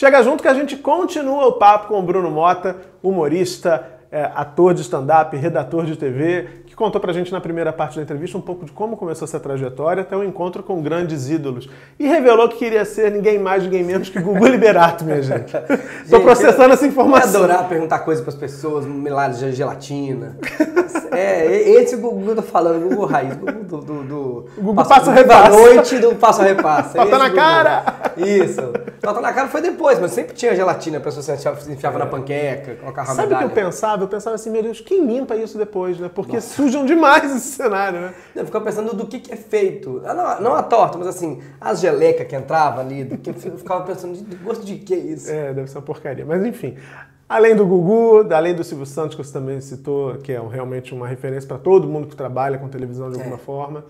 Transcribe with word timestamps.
Chega 0.00 0.22
junto 0.22 0.42
que 0.42 0.48
a 0.48 0.54
gente 0.54 0.78
continua 0.78 1.46
o 1.46 1.52
papo 1.52 1.88
com 1.88 1.98
o 1.98 2.02
Bruno 2.02 2.30
Mota, 2.30 2.74
humorista, 3.02 3.86
é, 4.10 4.30
ator 4.34 4.72
de 4.72 4.80
stand-up, 4.80 5.36
redator 5.36 5.84
de 5.84 5.94
TV, 5.94 6.62
que 6.64 6.74
contou 6.74 6.98
pra 6.98 7.12
gente 7.12 7.30
na 7.30 7.38
primeira 7.38 7.70
parte 7.70 7.96
da 7.96 8.02
entrevista 8.02 8.38
um 8.38 8.40
pouco 8.40 8.64
de 8.64 8.72
como 8.72 8.96
começou 8.96 9.26
essa 9.26 9.38
trajetória 9.38 10.00
até 10.00 10.16
o 10.16 10.24
encontro 10.24 10.62
com 10.62 10.80
grandes 10.80 11.28
ídolos. 11.28 11.68
E 11.98 12.06
revelou 12.06 12.48
que 12.48 12.56
queria 12.56 12.86
ser 12.86 13.12
ninguém 13.12 13.38
mais, 13.38 13.62
ninguém 13.62 13.84
menos 13.84 14.08
que 14.08 14.18
Gugu 14.18 14.46
Liberato, 14.46 15.04
minha 15.04 15.20
gente. 15.20 15.52
Tô 16.08 16.20
processando 16.20 16.72
essa 16.72 16.86
informação. 16.86 17.40
Eu 17.40 17.44
adorar 17.44 17.68
perguntar 17.68 17.98
coisas 17.98 18.24
pras 18.24 18.36
pessoas, 18.36 18.86
milagres 18.86 19.38
de 19.38 19.52
gelatina. 19.52 20.38
é, 21.12 21.68
esse 21.72 21.94
Gugu 21.96 22.22
que 22.22 22.30
eu 22.30 22.36
tô 22.36 22.42
falando, 22.42 22.88
Gugu 22.88 23.04
Raiz, 23.04 23.36
Gugu 23.36 23.64
do... 23.64 23.76
do, 23.82 24.02
do 24.02 24.46
Gugu 24.56 24.82
passa, 24.82 25.12
repassa. 25.12 25.50
noite 25.50 25.98
do 25.98 26.14
passo 26.14 26.40
a 26.40 26.44
repassa. 26.44 26.96
Falta 26.96 27.18
na 27.18 27.30
cara! 27.30 27.84
Isso. 28.16 28.62
Falta 29.00 29.20
na 29.20 29.32
cara 29.32 29.48
foi 29.48 29.62
depois, 29.62 29.98
mas 29.98 30.10
sempre 30.12 30.34
tinha 30.34 30.54
gelatina, 30.54 30.98
a 30.98 31.00
pessoa 31.00 31.22
se 31.22 31.72
enfiava 31.72 31.96
é. 31.96 32.00
na 32.00 32.06
panqueca, 32.06 32.74
colocava 32.76 33.14
Sabe 33.14 33.32
o 33.32 33.38
que 33.38 33.44
eu 33.44 33.50
pensava? 33.50 34.04
Eu 34.04 34.08
pensava 34.08 34.34
assim, 34.34 34.50
meu 34.50 34.62
Deus, 34.62 34.80
quem 34.80 35.06
limpa 35.06 35.34
isso 35.36 35.56
depois, 35.56 35.98
né? 35.98 36.10
Porque 36.14 36.34
Nossa. 36.34 36.54
sujam 36.54 36.84
demais 36.84 37.34
esse 37.34 37.52
cenário, 37.52 38.00
né? 38.00 38.14
Eu 38.36 38.44
ficava 38.44 38.64
pensando 38.64 38.94
do 38.94 39.06
que, 39.06 39.18
que 39.18 39.32
é 39.32 39.36
feito. 39.36 40.02
Ah, 40.04 40.12
não, 40.12 40.40
não 40.40 40.54
a 40.54 40.62
torta, 40.62 40.98
mas 40.98 41.06
assim, 41.06 41.40
as 41.60 41.80
gelecas 41.80 42.26
que 42.26 42.36
entravam 42.36 42.80
ali, 42.80 43.04
do 43.04 43.16
que 43.16 43.30
eu 43.30 43.34
ficava 43.34 43.84
pensando, 43.84 44.14
de 44.16 44.36
gosto 44.36 44.64
de 44.64 44.76
que 44.76 44.94
é 44.94 44.98
isso? 44.98 45.30
É, 45.30 45.54
deve 45.54 45.68
ser 45.68 45.78
uma 45.78 45.84
porcaria. 45.84 46.24
Mas 46.26 46.44
enfim, 46.44 46.76
Além 47.30 47.54
do 47.54 47.64
Gugu, 47.64 48.26
além 48.34 48.56
do 48.56 48.64
Silvio 48.64 48.84
Santos, 48.84 49.14
que 49.14 49.22
você 49.22 49.32
também 49.32 49.60
citou, 49.60 50.16
que 50.16 50.32
é 50.32 50.40
realmente 50.40 50.92
uma 50.92 51.06
referência 51.06 51.46
para 51.46 51.58
todo 51.58 51.86
mundo 51.86 52.08
que 52.08 52.16
trabalha 52.16 52.58
com 52.58 52.68
televisão 52.68 53.08
de 53.08 53.18
alguma 53.18 53.36
é. 53.36 53.38
forma, 53.38 53.84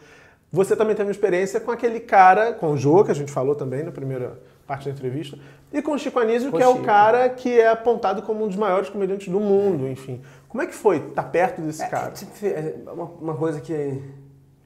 você 0.53 0.77
também 0.77 0.95
teve 0.95 1.07
uma 1.07 1.13
experiência 1.13 1.59
com 1.59 1.71
aquele 1.71 2.01
cara, 2.01 2.53
com 2.53 2.73
o 2.73 2.77
Jô, 2.77 3.03
que 3.03 3.11
a 3.11 3.15
gente 3.15 3.33
falou 3.33 3.55
também 3.55 3.83
na 3.83 3.91
primeira 3.91 4.39
parte 4.71 4.85
da 4.85 4.93
entrevista, 4.93 5.37
e 5.73 5.83
com 5.83 5.91
o 5.95 5.99
Chico 5.99 6.21
Anísio, 6.21 6.53
que 6.53 6.63
é 6.63 6.69
o 6.69 6.81
cara 6.85 7.29
que 7.29 7.61
é 7.61 7.67
apontado 7.67 8.23
como 8.23 8.45
um 8.45 8.47
dos 8.47 8.57
maiores 8.57 8.89
comediantes 8.89 9.27
do 9.27 9.41
mundo, 9.41 9.89
enfim. 9.89 10.23
Como 10.49 10.63
é 10.63 10.67
que 10.67 10.75
foi 10.75 10.99
estar 10.99 11.25
tá 11.25 11.29
perto 11.29 11.61
desse 11.61 11.83
é, 11.83 11.89
cara? 11.89 12.15
É, 12.41 12.47
é 12.87 12.91
uma, 12.93 13.05
uma 13.05 13.35
coisa 13.35 13.61
que 13.61 14.01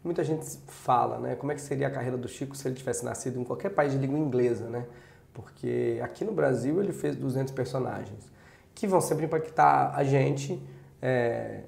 muita 0.04 0.22
gente 0.22 0.44
fala, 0.66 1.18
né? 1.18 1.34
Como 1.36 1.52
é 1.52 1.54
que 1.54 1.62
seria 1.62 1.86
a 1.86 1.90
carreira 1.90 2.18
do 2.18 2.28
Chico 2.28 2.54
se 2.54 2.68
ele 2.68 2.74
tivesse 2.74 3.02
nascido 3.02 3.40
em 3.40 3.44
qualquer 3.44 3.70
país 3.70 3.92
de 3.92 3.98
língua 3.98 4.18
inglesa, 4.18 4.68
né? 4.68 4.84
Porque 5.32 5.98
aqui 6.02 6.22
no 6.22 6.32
Brasil 6.32 6.82
ele 6.82 6.92
fez 6.92 7.16
200 7.16 7.54
personagens 7.54 8.30
que 8.74 8.86
vão 8.86 9.00
sempre 9.00 9.24
impactar 9.24 9.94
a 9.96 10.04
gente. 10.04 10.62
É, 11.00 11.60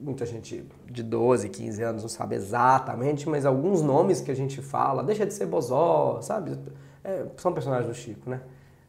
muita 0.00 0.24
gente 0.24 0.64
de 0.88 1.02
12, 1.02 1.48
15 1.48 1.82
anos 1.82 2.02
não 2.02 2.08
sabe 2.08 2.36
exatamente, 2.36 3.28
mas 3.28 3.44
alguns 3.44 3.82
nomes 3.82 4.20
que 4.20 4.30
a 4.30 4.36
gente 4.36 4.62
fala, 4.62 5.02
deixa 5.02 5.26
de 5.26 5.34
ser 5.34 5.46
Bozó, 5.46 6.20
sabe? 6.22 6.56
É, 7.04 7.26
são 7.36 7.52
personagens 7.52 7.88
do 7.88 7.94
Chico, 7.94 8.28
né? 8.28 8.40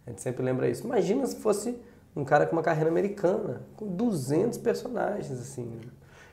A 0.05 0.09
gente 0.09 0.21
sempre 0.21 0.43
lembra 0.43 0.67
isso. 0.67 0.85
Imagina 0.85 1.25
se 1.25 1.37
fosse 1.37 1.77
um 2.15 2.23
cara 2.23 2.45
com 2.45 2.55
uma 2.55 2.61
carreira 2.61 2.89
americana, 2.89 3.61
com 3.75 3.87
200 3.87 4.57
personagens, 4.59 5.31
assim. 5.31 5.81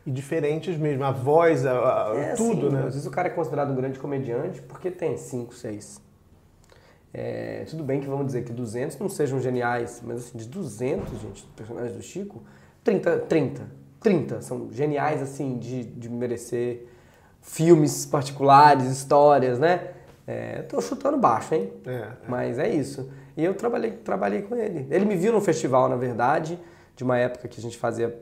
E 0.05 0.11
diferentes 0.11 0.77
mesmo, 0.77 1.05
a 1.05 1.11
voz, 1.11 1.64
a, 1.67 2.11
a 2.11 2.17
é, 2.17 2.34
tudo, 2.34 2.67
assim, 2.67 2.77
né? 2.77 2.81
Às 2.87 2.95
vezes 2.95 3.06
o 3.06 3.11
cara 3.11 3.28
é 3.28 3.31
considerado 3.31 3.70
um 3.70 3.77
grande 3.77 3.98
comediante 3.98 4.61
porque 4.62 4.91
tem 4.91 5.17
5, 5.17 5.55
6 5.55 6.11
é, 7.12 7.64
tudo 7.69 7.83
bem 7.83 8.00
que 8.00 8.06
vamos 8.06 8.27
dizer 8.27 8.44
que 8.44 8.53
200 8.53 8.97
não 8.98 9.09
sejam 9.09 9.41
geniais, 9.41 10.00
mas 10.05 10.27
assim, 10.27 10.39
de 10.39 10.47
200, 10.47 11.20
gente, 11.20 11.44
personagens 11.56 11.97
do 11.97 12.03
Chico, 12.03 12.42
30, 12.84 13.19
30, 13.20 13.62
30 14.00 14.41
são 14.41 14.69
geniais, 14.70 15.20
assim, 15.20 15.59
de, 15.59 15.84
de 15.84 16.09
merecer 16.09 16.87
filmes 17.42 18.06
particulares, 18.06 18.87
histórias, 18.87 19.59
né? 19.59 19.89
É, 20.31 20.62
tô 20.62 20.81
chutando 20.81 21.19
baixo, 21.19 21.55
hein? 21.55 21.73
É, 21.84 21.91
é. 21.91 22.12
Mas 22.28 22.59
é 22.59 22.69
isso. 22.69 23.11
E 23.36 23.45
eu 23.45 23.53
trabalhei, 23.55 23.91
trabalhei 23.91 24.42
com 24.42 24.55
ele. 24.55 24.87
Ele 24.89 25.05
me 25.05 25.17
viu 25.17 25.33
no 25.33 25.41
festival, 25.41 25.89
na 25.89 25.97
verdade, 25.97 26.59
de 26.95 27.03
uma 27.03 27.19
época 27.19 27.48
que 27.48 27.59
a 27.59 27.62
gente 27.62 27.77
fazia, 27.77 28.16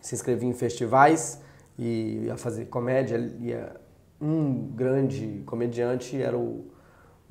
se 0.00 0.14
inscrevia 0.14 0.48
em 0.48 0.54
festivais 0.54 1.40
e 1.78 2.24
ia 2.24 2.36
fazer 2.36 2.66
comédia. 2.66 3.18
Ia, 3.40 3.76
um 4.20 4.70
grande 4.74 5.42
comediante 5.44 6.20
era 6.20 6.36
o 6.36 6.64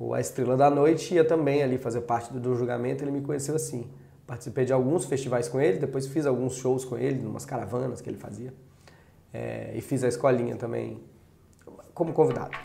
o 0.00 0.14
A 0.14 0.20
Estrela 0.20 0.56
da 0.56 0.70
Noite 0.70 1.14
ia 1.14 1.22
também 1.22 1.62
ali 1.62 1.76
fazer 1.76 2.00
parte 2.00 2.32
do, 2.32 2.40
do 2.40 2.56
julgamento, 2.56 3.04
ele 3.04 3.10
me 3.10 3.20
conheceu 3.20 3.54
assim. 3.54 3.86
Participei 4.26 4.64
de 4.64 4.72
alguns 4.72 5.04
festivais 5.04 5.46
com 5.46 5.60
ele, 5.60 5.78
depois 5.78 6.06
fiz 6.06 6.24
alguns 6.24 6.54
shows 6.54 6.86
com 6.86 6.96
ele, 6.96 7.26
umas 7.26 7.44
caravanas 7.44 8.00
que 8.00 8.08
ele 8.08 8.16
fazia. 8.16 8.54
É, 9.30 9.72
e 9.74 9.80
fiz 9.82 10.02
a 10.02 10.08
escolinha 10.08 10.56
também 10.56 11.02
como 11.92 12.14
convidado. 12.14 12.56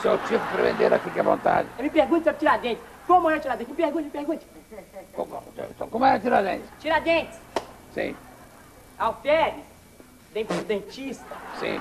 Seu 0.00 0.18
tipo 0.26 0.44
para 0.50 0.62
vender 0.62 0.92
aqui, 0.92 1.10
que 1.10 1.20
à 1.20 1.22
vontade. 1.22 1.68
Me 1.78 1.90
pergunte 1.90 2.24
sobre 2.24 2.38
Tiradentes. 2.38 2.84
Como 3.06 3.30
é 3.30 3.38
Tiradentes? 3.38 3.68
Me 3.68 3.76
pergunte, 3.76 4.04
me 4.04 4.10
pergunte. 4.10 4.46
Como, 5.12 5.42
como 5.90 6.04
é 6.04 6.18
Tiradentes? 6.18 6.68
Tiradentes. 6.80 7.38
Sim. 7.92 8.16
Alferes. 8.98 9.64
Dentista. 10.66 11.36
Sim. 11.60 11.80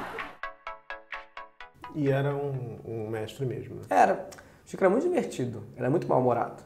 E 1.96 2.09
era 2.09 2.36
um, 2.36 2.80
um 2.86 3.09
mestre 3.09 3.46
mesmo. 3.46 3.76
Né? 3.76 3.82
Era. 3.90 4.30
O 4.66 4.70
Chico 4.70 4.84
era 4.84 4.90
muito 4.90 5.03
divertido. 5.03 5.66
Era 5.78 5.90
muito 5.90 6.08
mal-humorado. 6.08 6.64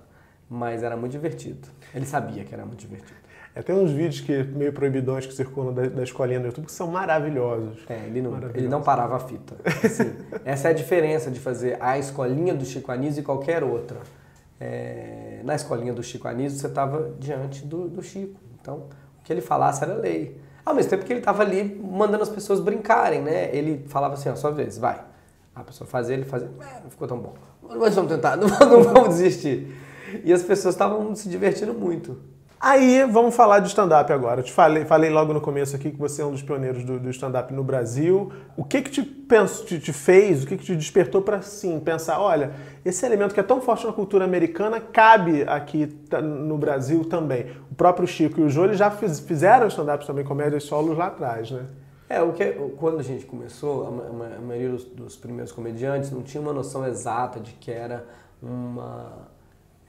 Mas 0.50 0.82
era 0.84 0.98
muito 0.98 1.12
divertido. 1.12 1.68
Ele 1.94 2.06
sabia 2.06 2.44
que 2.44 2.54
era 2.54 2.66
muito 2.66 2.80
divertido. 2.80 3.25
É, 3.56 3.62
tem 3.62 3.74
uns 3.74 3.90
vídeos 3.90 4.20
que 4.20 4.44
meio 4.44 4.74
proibidões 4.74 5.26
que 5.26 5.34
circulam 5.34 5.74
da, 5.74 5.88
da 5.88 6.04
escolinha 6.04 6.40
no 6.40 6.48
YouTube 6.48 6.66
que 6.66 6.74
são 6.74 6.88
maravilhosos. 6.88 7.78
É, 7.88 8.06
ele 8.06 8.22
não, 8.22 8.34
ele 8.54 8.68
não 8.68 8.82
parava 8.82 9.16
a 9.16 9.20
fita. 9.20 9.56
Assim, 9.82 10.14
essa 10.44 10.68
é 10.68 10.72
a 10.72 10.74
diferença 10.74 11.32
de 11.32 11.40
fazer 11.40 11.78
a 11.80 11.98
escolinha 11.98 12.54
do 12.54 12.66
Chico 12.66 12.92
Anísio 12.92 13.22
e 13.22 13.24
qualquer 13.24 13.64
outra. 13.64 14.02
É, 14.60 15.40
na 15.46 15.56
escolinha 15.56 15.94
do 15.94 16.04
Chico 16.04 16.28
Anísio, 16.28 16.60
você 16.60 16.68
estava 16.68 17.14
diante 17.18 17.66
do, 17.66 17.88
do 17.88 18.04
Chico. 18.04 18.38
Então, 18.60 18.88
o 19.20 19.24
que 19.24 19.32
ele 19.32 19.42
falasse 19.42 19.86
era 19.86 19.94
lei. 19.94 20.38
Ao 20.66 20.76
mesmo 20.76 20.90
tempo 20.90 21.06
que 21.06 21.14
ele 21.14 21.20
estava 21.20 21.42
ali 21.42 21.82
mandando 21.82 22.24
as 22.24 22.30
pessoas 22.30 22.60
brincarem, 22.60 23.22
né? 23.22 23.56
Ele 23.56 23.86
falava 23.88 24.16
assim, 24.16 24.28
ó, 24.28 24.36
sua 24.36 24.52
vez, 24.52 24.78
vai. 24.78 25.02
A 25.56 25.64
pessoa 25.64 25.88
fazia, 25.88 26.14
ele 26.14 26.26
fazia, 26.26 26.50
é, 26.60 26.82
não 26.84 26.90
ficou 26.90 27.08
tão 27.08 27.20
bom. 27.20 27.36
Mas 27.64 27.96
vamos 27.96 28.12
tentar, 28.12 28.36
não, 28.36 28.50
não 28.68 28.84
vamos 28.84 29.10
desistir. 29.16 29.74
E 30.26 30.34
as 30.34 30.44
pessoas 30.44 30.76
estavam 30.76 31.16
se 31.16 31.30
divertindo 31.30 31.74
muito. 31.74 32.35
Aí, 32.68 33.06
vamos 33.06 33.36
falar 33.36 33.60
de 33.60 33.68
stand-up 33.68 34.12
agora. 34.12 34.40
Eu 34.40 34.44
te 34.44 34.52
falei, 34.52 34.86
falei 34.86 35.12
logo 35.12 35.32
no 35.32 35.40
começo 35.40 35.76
aqui 35.76 35.92
que 35.92 36.00
você 36.00 36.24
é 36.24 36.26
um 36.26 36.32
dos 36.32 36.42
pioneiros 36.42 36.84
do, 36.84 37.00
do 37.00 37.12
stand-up 37.12 37.54
no 37.54 37.64
Brasil. 37.64 38.34
O 38.58 38.64
que 38.64 38.82
que 38.82 38.90
te, 38.90 39.04
penso, 39.04 39.64
te, 39.66 39.80
te 39.80 39.94
fez, 39.94 40.44
o 40.44 40.48
que 40.48 40.58
que 40.58 40.66
te 40.66 40.76
despertou 40.76 41.22
para, 41.22 41.44
sim, 41.44 41.80
pensar, 41.80 42.20
olha, 42.20 42.54
esse 42.84 43.06
elemento 43.06 43.36
que 43.36 43.40
é 43.40 43.44
tão 43.44 43.62
forte 43.62 43.86
na 43.86 43.94
cultura 43.94 44.26
americana 44.26 44.82
cabe 44.82 45.44
aqui 45.44 45.96
no 46.24 46.58
Brasil 46.58 47.06
também. 47.06 47.52
O 47.70 47.76
próprio 47.76 48.08
Chico 48.08 48.40
e 48.40 48.44
o 48.46 48.50
Jô, 48.50 48.74
já 48.74 48.90
fiz, 48.90 49.20
fizeram 49.20 49.68
stand-up 49.68 50.04
também, 50.08 50.26
comédias 50.26 50.64
solos 50.64 50.98
lá 50.98 51.06
atrás, 51.06 51.52
né? 51.52 51.68
É, 52.10 52.20
o 52.24 52.34
que, 52.34 52.52
quando 52.78 52.98
a 52.98 53.04
gente 53.04 53.28
começou, 53.28 53.86
a, 53.86 54.38
a 54.38 54.42
maioria 54.42 54.70
dos, 54.70 54.86
dos, 54.86 55.16
primeiros 55.16 55.52
comediantes 55.52 56.10
não 56.10 56.24
tinha 56.24 56.42
uma 56.42 56.52
noção 56.52 56.84
exata 56.84 57.40
de 57.40 57.52
que 57.52 57.70
era 57.70 58.08
uma. 58.42 59.35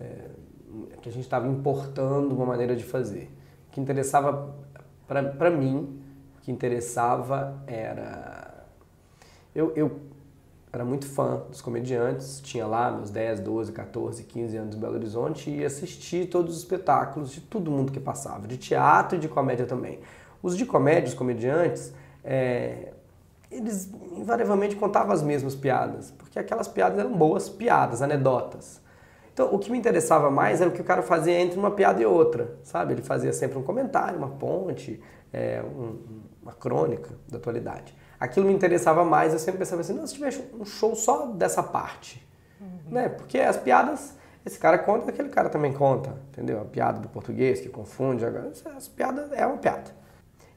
É, 0.00 0.28
que 1.06 1.08
a 1.08 1.12
gente 1.12 1.24
estava 1.24 1.46
importando 1.46 2.34
uma 2.34 2.44
maneira 2.44 2.74
de 2.74 2.82
fazer. 2.82 3.30
O 3.68 3.72
que 3.72 3.80
interessava 3.80 4.54
para 5.06 5.50
mim, 5.50 6.02
o 6.36 6.40
que 6.42 6.50
interessava 6.50 7.62
era. 7.66 8.64
Eu, 9.54 9.72
eu 9.76 10.00
era 10.72 10.84
muito 10.84 11.06
fã 11.06 11.42
dos 11.48 11.62
comediantes, 11.62 12.40
tinha 12.40 12.66
lá 12.66 12.90
meus 12.90 13.08
10, 13.10 13.40
12, 13.40 13.72
14, 13.72 14.24
15 14.24 14.56
anos 14.56 14.76
em 14.76 14.78
Belo 14.78 14.94
Horizonte 14.94 15.48
e 15.48 15.64
assistia 15.64 16.26
todos 16.26 16.56
os 16.56 16.62
espetáculos 16.62 17.30
de 17.30 17.40
todo 17.40 17.70
mundo 17.70 17.92
que 17.92 18.00
passava, 18.00 18.46
de 18.46 18.58
teatro 18.58 19.16
e 19.16 19.20
de 19.20 19.28
comédia 19.28 19.64
também. 19.64 20.00
Os 20.42 20.56
de 20.56 20.66
comédia, 20.66 21.08
os 21.08 21.14
comediantes, 21.14 21.94
é, 22.22 22.92
eles 23.50 23.90
invariavelmente 24.16 24.76
contavam 24.76 25.12
as 25.12 25.22
mesmas 25.22 25.54
piadas, 25.54 26.10
porque 26.10 26.38
aquelas 26.38 26.68
piadas 26.68 26.98
eram 26.98 27.16
boas 27.16 27.48
piadas, 27.48 28.02
anedotas. 28.02 28.84
Então, 29.36 29.54
o 29.54 29.58
que 29.58 29.70
me 29.70 29.76
interessava 29.76 30.30
mais 30.30 30.62
era 30.62 30.70
o 30.70 30.72
que 30.72 30.80
o 30.80 30.84
cara 30.84 31.02
fazia 31.02 31.38
entre 31.38 31.58
uma 31.58 31.70
piada 31.70 32.00
e 32.00 32.06
outra, 32.06 32.56
sabe? 32.62 32.94
Ele 32.94 33.02
fazia 33.02 33.34
sempre 33.34 33.58
um 33.58 33.62
comentário, 33.62 34.16
uma 34.16 34.30
ponte, 34.30 34.98
é, 35.30 35.62
um, 35.62 35.98
uma 36.42 36.54
crônica 36.54 37.10
da 37.28 37.36
atualidade. 37.36 37.94
Aquilo 38.18 38.46
me 38.46 38.54
interessava 38.54 39.04
mais, 39.04 39.34
eu 39.34 39.38
sempre 39.38 39.58
pensava 39.58 39.82
assim, 39.82 39.92
não, 39.92 40.06
se 40.06 40.14
tivesse 40.14 40.42
um 40.58 40.64
show 40.64 40.94
só 40.94 41.26
dessa 41.26 41.62
parte, 41.62 42.26
uhum. 42.58 42.78
né? 42.90 43.10
Porque 43.10 43.38
as 43.38 43.58
piadas, 43.58 44.14
esse 44.42 44.58
cara 44.58 44.78
conta, 44.78 45.10
aquele 45.10 45.28
cara 45.28 45.50
também 45.50 45.74
conta, 45.74 46.16
entendeu? 46.30 46.62
A 46.62 46.64
piada 46.64 46.98
do 46.98 47.08
português 47.10 47.60
que 47.60 47.68
confunde, 47.68 48.24
agora, 48.24 48.48
essa 48.48 48.90
piada 48.96 49.28
é 49.32 49.46
uma 49.46 49.58
piada. 49.58 49.90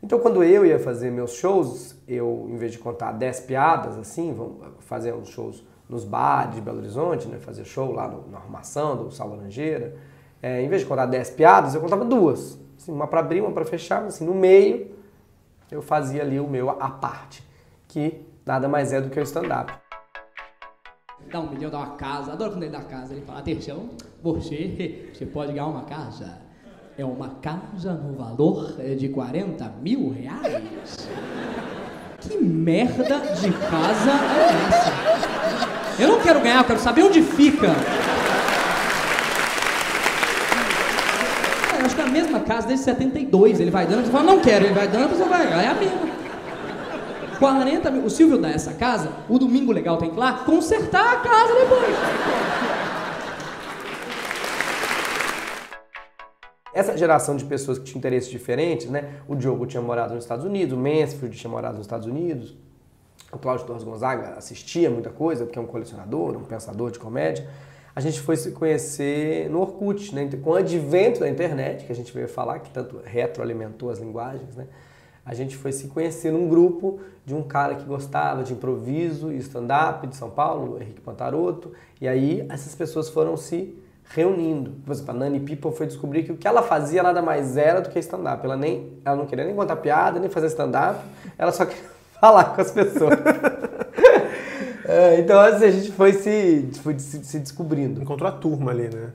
Então, 0.01 0.19
quando 0.19 0.41
eu 0.41 0.65
ia 0.65 0.79
fazer 0.79 1.11
meus 1.11 1.33
shows, 1.33 1.97
eu, 2.07 2.47
em 2.49 2.55
vez 2.55 2.71
de 2.71 2.79
contar 2.79 3.11
10 3.11 3.41
piadas, 3.41 3.97
assim, 3.97 4.33
vamos 4.33 4.55
fazer 4.85 5.13
uns 5.13 5.27
shows 5.27 5.67
nos 5.89 6.05
bares 6.05 6.55
de 6.55 6.61
Belo 6.61 6.77
Horizonte, 6.77 7.27
né, 7.27 7.39
fazer 7.39 7.65
show 7.65 7.91
lá 7.91 8.07
no, 8.07 8.29
na 8.29 8.37
arrumação 8.37 8.95
do 8.95 9.11
Sal 9.11 9.29
Laranjeira, 9.29 9.95
é, 10.41 10.61
em 10.61 10.69
vez 10.69 10.83
de 10.83 10.87
contar 10.87 11.07
10 11.07 11.31
piadas, 11.31 11.73
eu 11.73 11.81
contava 11.81 12.05
duas. 12.05 12.57
Assim, 12.77 12.91
uma 12.91 13.07
para 13.07 13.19
abrir, 13.19 13.41
uma 13.41 13.51
para 13.51 13.65
fechar, 13.65 14.01
mas 14.03 14.15
assim, 14.15 14.25
no 14.25 14.35
meio 14.35 14.91
eu 15.71 15.81
fazia 15.81 16.21
ali 16.21 16.39
o 16.39 16.47
meu 16.47 16.69
à 16.69 16.89
parte, 16.89 17.43
que 17.87 18.21
nada 18.45 18.67
mais 18.67 18.93
é 18.93 19.01
do 19.01 19.09
que 19.09 19.19
o 19.19 19.23
stand-up. 19.23 19.73
Dá 21.31 21.39
um 21.39 21.49
milhão, 21.49 21.69
dá 21.69 21.77
uma 21.79 21.95
casa. 21.95 22.33
Adoro 22.33 22.51
quando 22.51 22.63
ele 22.63 22.71
dá 22.71 22.81
casa. 22.81 23.13
Ele 23.13 23.23
fala, 23.23 23.39
atenção, 23.39 23.89
você, 24.23 25.11
você 25.13 25.25
pode 25.25 25.51
ganhar 25.51 25.67
uma 25.67 25.83
casa. 25.83 26.39
É 26.97 27.05
uma 27.05 27.29
casa 27.35 27.93
no 27.93 28.15
valor 28.15 28.73
de 28.97 29.09
40 29.09 29.63
mil 29.81 30.09
reais. 30.09 31.07
Que 32.19 32.37
merda 32.37 33.19
de 33.35 33.51
casa 33.51 34.11
é 34.11 34.77
essa? 34.77 35.78
Eu 35.99 36.07
não 36.07 36.19
quero 36.21 36.39
ganhar, 36.39 36.59
eu 36.59 36.63
quero 36.63 36.79
saber 36.79 37.03
onde 37.03 37.21
fica. 37.21 37.67
É, 41.73 41.81
Eu 41.81 41.85
acho 41.85 41.95
que 41.95 42.01
é 42.01 42.05
a 42.05 42.07
mesma 42.07 42.39
casa 42.39 42.67
desde 42.67 42.85
72. 42.85 43.59
Ele 43.59 43.69
vai 43.69 43.85
dando, 43.85 44.05
você 44.05 44.11
fala, 44.11 44.23
não 44.23 44.39
quero. 44.39 44.65
Ele 44.65 44.73
vai 44.73 44.87
dando, 44.87 45.09
você 45.09 45.25
vai, 45.25 45.45
é 45.45 45.67
a 45.67 45.73
mesma. 45.73 46.09
40 47.37 47.91
mil. 47.91 48.05
O 48.05 48.09
Silvio 48.09 48.37
dá 48.37 48.49
essa 48.49 48.73
casa, 48.73 49.11
o 49.27 49.37
domingo 49.37 49.71
legal 49.71 49.97
tem 49.97 50.09
que 50.09 50.15
ir 50.15 50.19
lá 50.19 50.33
consertar 50.45 51.13
a 51.13 51.15
casa 51.17 51.53
depois. 51.53 51.95
Essa 56.73 56.97
geração 56.97 57.35
de 57.35 57.43
pessoas 57.45 57.77
que 57.77 57.85
tinham 57.85 57.97
interesses 57.97 58.29
diferentes, 58.29 58.89
né? 58.89 59.15
O 59.27 59.35
Diogo 59.35 59.65
tinha 59.65 59.81
morado 59.81 60.13
nos 60.13 60.23
Estados 60.23 60.45
Unidos, 60.45 60.77
o 60.77 60.79
Mansfield 60.79 61.35
tinha 61.35 61.49
morado 61.49 61.77
nos 61.77 61.85
Estados 61.85 62.07
Unidos, 62.07 62.55
o 63.31 63.37
Cláudio 63.37 63.65
Torres 63.65 63.83
Gonzaga 63.83 64.33
assistia 64.37 64.89
muita 64.89 65.09
coisa, 65.09 65.45
porque 65.45 65.59
é 65.59 65.61
um 65.61 65.67
colecionador, 65.67 66.35
um 66.35 66.43
pensador 66.43 66.91
de 66.91 66.99
comédia. 66.99 67.47
A 67.95 68.01
gente 68.01 68.19
foi 68.19 68.37
se 68.37 68.51
conhecer 68.51 69.49
no 69.49 69.59
Orkut, 69.59 70.13
né? 70.15 70.29
Com 70.41 70.51
o 70.51 70.55
advento 70.55 71.19
da 71.19 71.29
internet, 71.29 71.85
que 71.85 71.91
a 71.91 71.95
gente 71.95 72.13
veio 72.13 72.27
falar, 72.27 72.59
que 72.59 72.69
tanto 72.69 73.01
retroalimentou 73.03 73.89
as 73.89 73.99
linguagens, 73.99 74.55
né? 74.55 74.67
A 75.25 75.33
gente 75.33 75.55
foi 75.55 75.71
se 75.71 75.87
conhecer 75.87 76.31
num 76.31 76.47
grupo 76.47 76.99
de 77.25 77.35
um 77.35 77.43
cara 77.43 77.75
que 77.75 77.83
gostava 77.83 78.41
de 78.41 78.53
improviso 78.53 79.31
e 79.31 79.37
stand-up 79.37 80.07
de 80.07 80.15
São 80.15 80.29
Paulo, 80.29 80.81
Henrique 80.81 81.01
Pantaroto, 81.01 81.71
e 82.01 82.07
aí 82.07 82.45
essas 82.49 82.73
pessoas 82.73 83.09
foram 83.09 83.37
se 83.37 83.77
reunindo. 84.05 84.71
Por 84.83 84.91
exemplo, 84.91 85.11
a 85.11 85.13
Nani 85.13 85.39
People 85.39 85.71
foi 85.71 85.85
descobrir 85.85 86.23
que 86.23 86.31
o 86.31 86.37
que 86.37 86.47
ela 86.47 86.63
fazia 86.63 87.03
nada 87.03 87.21
mais 87.21 87.57
era 87.57 87.79
do 87.79 87.89
que 87.89 87.99
stand-up. 87.99 88.43
Ela, 88.43 88.57
nem, 88.57 88.93
ela 89.05 89.15
não 89.15 89.27
queria 89.27 89.45
nem 89.45 89.53
contar 89.53 89.75
piada, 89.75 90.19
nem 90.19 90.29
fazer 90.29 90.47
stand-up, 90.47 90.99
ela 91.37 91.51
só 91.51 91.65
queria 91.65 91.98
falar 92.19 92.55
com 92.55 92.61
as 92.61 92.71
pessoas. 92.71 93.17
É, 94.91 95.19
então, 95.19 95.39
assim, 95.39 95.65
a 95.65 95.71
gente 95.71 95.91
foi 95.91 96.13
se, 96.13 96.67
foi 96.81 96.97
se, 96.97 97.23
se 97.23 97.37
descobrindo. 97.37 98.01
Encontrou 98.01 98.27
a 98.27 98.31
turma 98.31 98.71
ali, 98.71 98.89
né? 98.89 99.11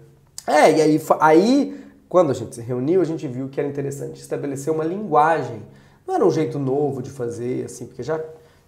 É, 0.46 0.70
e 0.70 0.80
aí, 0.80 1.02
aí, 1.20 1.84
quando 2.08 2.30
a 2.30 2.32
gente 2.32 2.54
se 2.54 2.60
reuniu, 2.60 3.00
a 3.00 3.04
gente 3.04 3.26
viu 3.26 3.48
que 3.48 3.58
era 3.58 3.68
interessante 3.68 4.20
estabelecer 4.20 4.72
uma 4.72 4.84
linguagem. 4.84 5.62
Não 6.06 6.14
era 6.14 6.24
um 6.24 6.30
jeito 6.30 6.60
novo 6.60 7.02
de 7.02 7.10
fazer, 7.10 7.64
assim, 7.64 7.86
porque 7.86 8.04
já 8.04 8.20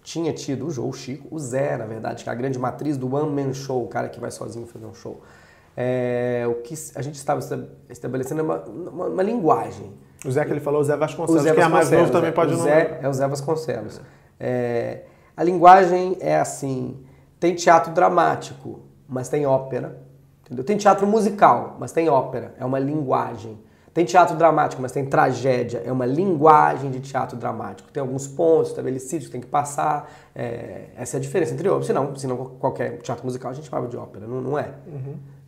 tinha 0.02 0.32
tido 0.32 0.66
o 0.66 0.70
João 0.70 0.92
Chico, 0.92 1.28
o 1.30 1.38
Zé, 1.38 1.76
na 1.76 1.86
verdade, 1.86 2.24
que 2.24 2.28
é 2.28 2.32
a 2.32 2.34
grande 2.34 2.58
matriz 2.58 2.96
do 2.96 3.14
One 3.14 3.30
Man 3.30 3.52
Show, 3.54 3.84
o 3.84 3.86
cara 3.86 4.08
que 4.08 4.18
vai 4.18 4.32
sozinho 4.32 4.66
fazer 4.66 4.86
um 4.86 4.94
show. 4.94 5.20
É, 5.76 6.44
o 6.48 6.54
que 6.54 6.74
a 6.96 7.02
gente 7.02 7.14
estava 7.14 7.38
esta- 7.38 7.68
estabelecendo 7.88 8.40
é 8.40 8.42
uma, 8.42 8.58
uma, 8.64 9.06
uma 9.06 9.22
linguagem. 9.22 9.92
O 10.24 10.32
Zé 10.32 10.44
que 10.44 10.50
ele 10.50 10.60
falou, 10.60 10.80
o 10.80 10.84
Zé 10.84 10.96
Vasconcelos, 10.96 11.40
O 11.40 11.44
Zé 11.44 11.54
que 11.54 11.60
é 11.60 11.68
mais 11.68 11.88
novo 11.90 12.04
Vasconcelos, 12.04 12.10
também 12.10 12.30
é. 12.30 12.32
pode 12.32 12.54
o 12.54 12.56
não 12.56 12.64
Zé, 12.64 12.98
É 13.00 13.08
o 13.08 13.12
Zé 13.12 13.28
Vasconcelos. 13.28 14.00
É, 14.38 15.02
a 15.36 15.42
linguagem 15.42 16.16
é 16.20 16.36
assim: 16.36 17.04
tem 17.38 17.54
teatro 17.54 17.92
dramático, 17.92 18.80
mas 19.08 19.28
tem 19.28 19.46
ópera. 19.46 20.04
Entendeu? 20.44 20.64
Tem 20.64 20.76
teatro 20.76 21.06
musical, 21.06 21.76
mas 21.78 21.92
tem 21.92 22.08
ópera. 22.08 22.54
É 22.58 22.64
uma 22.64 22.78
linguagem. 22.78 23.58
Tem 23.92 24.04
teatro 24.04 24.36
dramático, 24.36 24.80
mas 24.82 24.92
tem 24.92 25.06
tragédia. 25.06 25.82
É 25.84 25.90
uma 25.90 26.04
linguagem 26.04 26.90
de 26.90 27.00
teatro 27.00 27.36
dramático. 27.36 27.90
Tem 27.90 28.00
alguns 28.00 28.28
pontos 28.28 28.68
estabelecidos 28.68 29.26
que 29.26 29.32
tem 29.32 29.40
que 29.40 29.46
passar. 29.46 30.12
É, 30.34 30.90
essa 30.96 31.16
é 31.16 31.18
a 31.18 31.20
diferença 31.20 31.54
entre 31.54 31.66
outros. 31.68 31.86
Senão, 31.86 32.14
senão 32.14 32.36
qualquer 32.36 32.98
teatro 32.98 33.24
musical 33.24 33.50
a 33.50 33.54
gente 33.54 33.68
chamava 33.68 33.88
de 33.88 33.96
ópera. 33.96 34.26
Não, 34.26 34.40
não 34.40 34.58
é. 34.58 34.68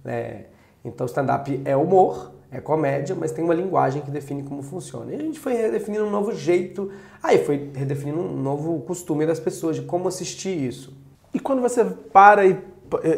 É, 0.04 0.44
então, 0.82 1.06
stand-up 1.06 1.60
é 1.64 1.76
humor, 1.76 2.32
é 2.50 2.60
comédia, 2.60 3.14
mas 3.14 3.30
tem 3.30 3.44
uma 3.44 3.54
linguagem 3.54 4.00
que 4.02 4.10
define 4.10 4.42
como 4.42 4.62
funciona. 4.62 5.12
E 5.12 5.16
a 5.16 5.18
gente 5.18 5.38
foi 5.38 5.52
redefinindo 5.54 6.04
um 6.04 6.10
novo 6.10 6.34
jeito, 6.34 6.90
aí 7.22 7.44
foi 7.44 7.70
redefinindo 7.74 8.20
um 8.20 8.36
novo 8.40 8.80
costume 8.80 9.26
das 9.26 9.38
pessoas 9.38 9.76
de 9.76 9.82
como 9.82 10.08
assistir 10.08 10.56
isso. 10.56 10.96
E 11.34 11.38
quando 11.38 11.60
você 11.60 11.84
para 11.84 12.46
e, 12.46 12.56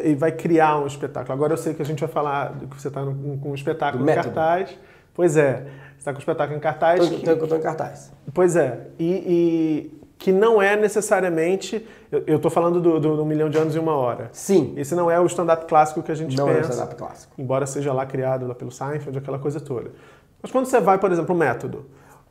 e 0.03 0.15
vai 0.15 0.31
criar 0.33 0.79
um 0.79 0.87
espetáculo? 0.87 1.33
Agora 1.33 1.53
eu 1.53 1.57
sei 1.57 1.73
que 1.73 1.81
a 1.81 1.85
gente 1.85 1.99
vai 2.01 2.09
falar 2.09 2.53
do 2.53 2.67
que 2.67 2.79
você 2.81 2.89
está 2.89 3.01
com 3.01 3.49
um 3.49 3.55
espetáculo 3.55 4.03
em 4.03 4.07
cartaz. 4.15 4.77
Pois 5.13 5.37
é, 5.37 5.63
você 5.63 5.99
está 5.99 6.11
com 6.11 6.17
um 6.17 6.19
espetáculo 6.19 6.57
em 6.57 6.61
cartaz. 6.61 7.09
Que- 7.09 7.35
tô 7.47 7.55
em 7.55 7.61
cartaz. 7.61 8.11
Pois 8.33 8.55
é, 8.55 8.87
e, 8.99 9.91
e 9.95 10.00
que 10.21 10.31
não 10.31 10.61
é 10.61 10.75
necessariamente. 10.75 11.83
Eu, 12.11 12.37
tô 12.37 12.51
falando 12.51 12.79
do, 12.79 12.99
do, 12.99 13.17
do 13.17 13.25
Milhão 13.25 13.49
de 13.49 13.57
Anos 13.57 13.75
e 13.75 13.79
Uma 13.79 13.95
Hora. 13.95 14.29
Sim, 14.31 14.75
Esse 14.77 14.93
não 14.93 15.09
é 15.09 15.19
o 15.19 15.25
stand-up 15.25 15.65
clássico 15.65 16.03
que 16.03 16.11
a 16.11 16.15
gente 16.15 16.37
não 16.37 16.47
é 16.47 16.51
um 16.51 16.55
pensa. 16.57 16.69
stand-up 16.69 16.95
clássico. 16.95 17.33
embora 17.39 17.65
seja 17.65 17.91
lá 17.91 18.05
criado 18.05 18.45
lá 18.45 18.53
pelo 18.53 18.71
Seinfeld, 18.71 19.17
aquela 19.17 19.39
coisa 19.39 19.59
toda. 19.59 19.89
Mas 20.39 20.51
quando 20.51 20.67
você 20.67 20.79
vai, 20.79 20.99
por 20.99 21.11
exemplo, 21.11 21.33
o 21.33 21.37
método, 21.37 21.87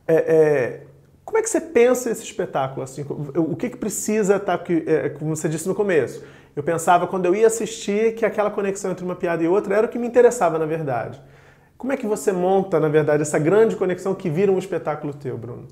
é, 0.07 0.15
é, 0.15 0.83
como 1.25 1.37
é 1.37 1.41
que 1.41 1.49
você 1.49 1.59
pensa 1.59 2.09
esse 2.09 2.23
espetáculo? 2.23 2.81
Assim, 2.81 3.05
o 3.35 3.57
que, 3.57 3.69
que 3.69 3.77
precisa 3.77 4.37
estar, 4.37 4.57
que, 4.59 4.85
é, 4.87 5.09
como 5.09 5.35
você 5.35 5.49
disse 5.49 5.67
no 5.67 5.75
começo, 5.75 6.23
eu 6.55 6.63
pensava 6.63 7.05
quando 7.07 7.25
eu 7.25 7.35
ia 7.35 7.47
assistir 7.47 8.15
que 8.15 8.25
aquela 8.25 8.49
conexão 8.49 8.91
entre 8.91 9.03
uma 9.03 9.17
piada 9.17 9.43
e 9.43 9.49
outra 9.49 9.75
era 9.75 9.87
o 9.87 9.89
que 9.89 9.99
me 9.99 10.07
interessava 10.07 10.57
na 10.57 10.65
verdade. 10.65 11.21
Como 11.77 11.91
é 11.91 11.97
que 11.97 12.07
você 12.07 12.31
monta, 12.31 12.79
na 12.79 12.87
verdade, 12.87 13.21
essa 13.21 13.37
grande 13.37 13.75
conexão 13.75 14.15
que 14.15 14.29
vira 14.29 14.49
um 14.49 14.57
espetáculo 14.57 15.13
teu, 15.13 15.37
Bruno? 15.37 15.67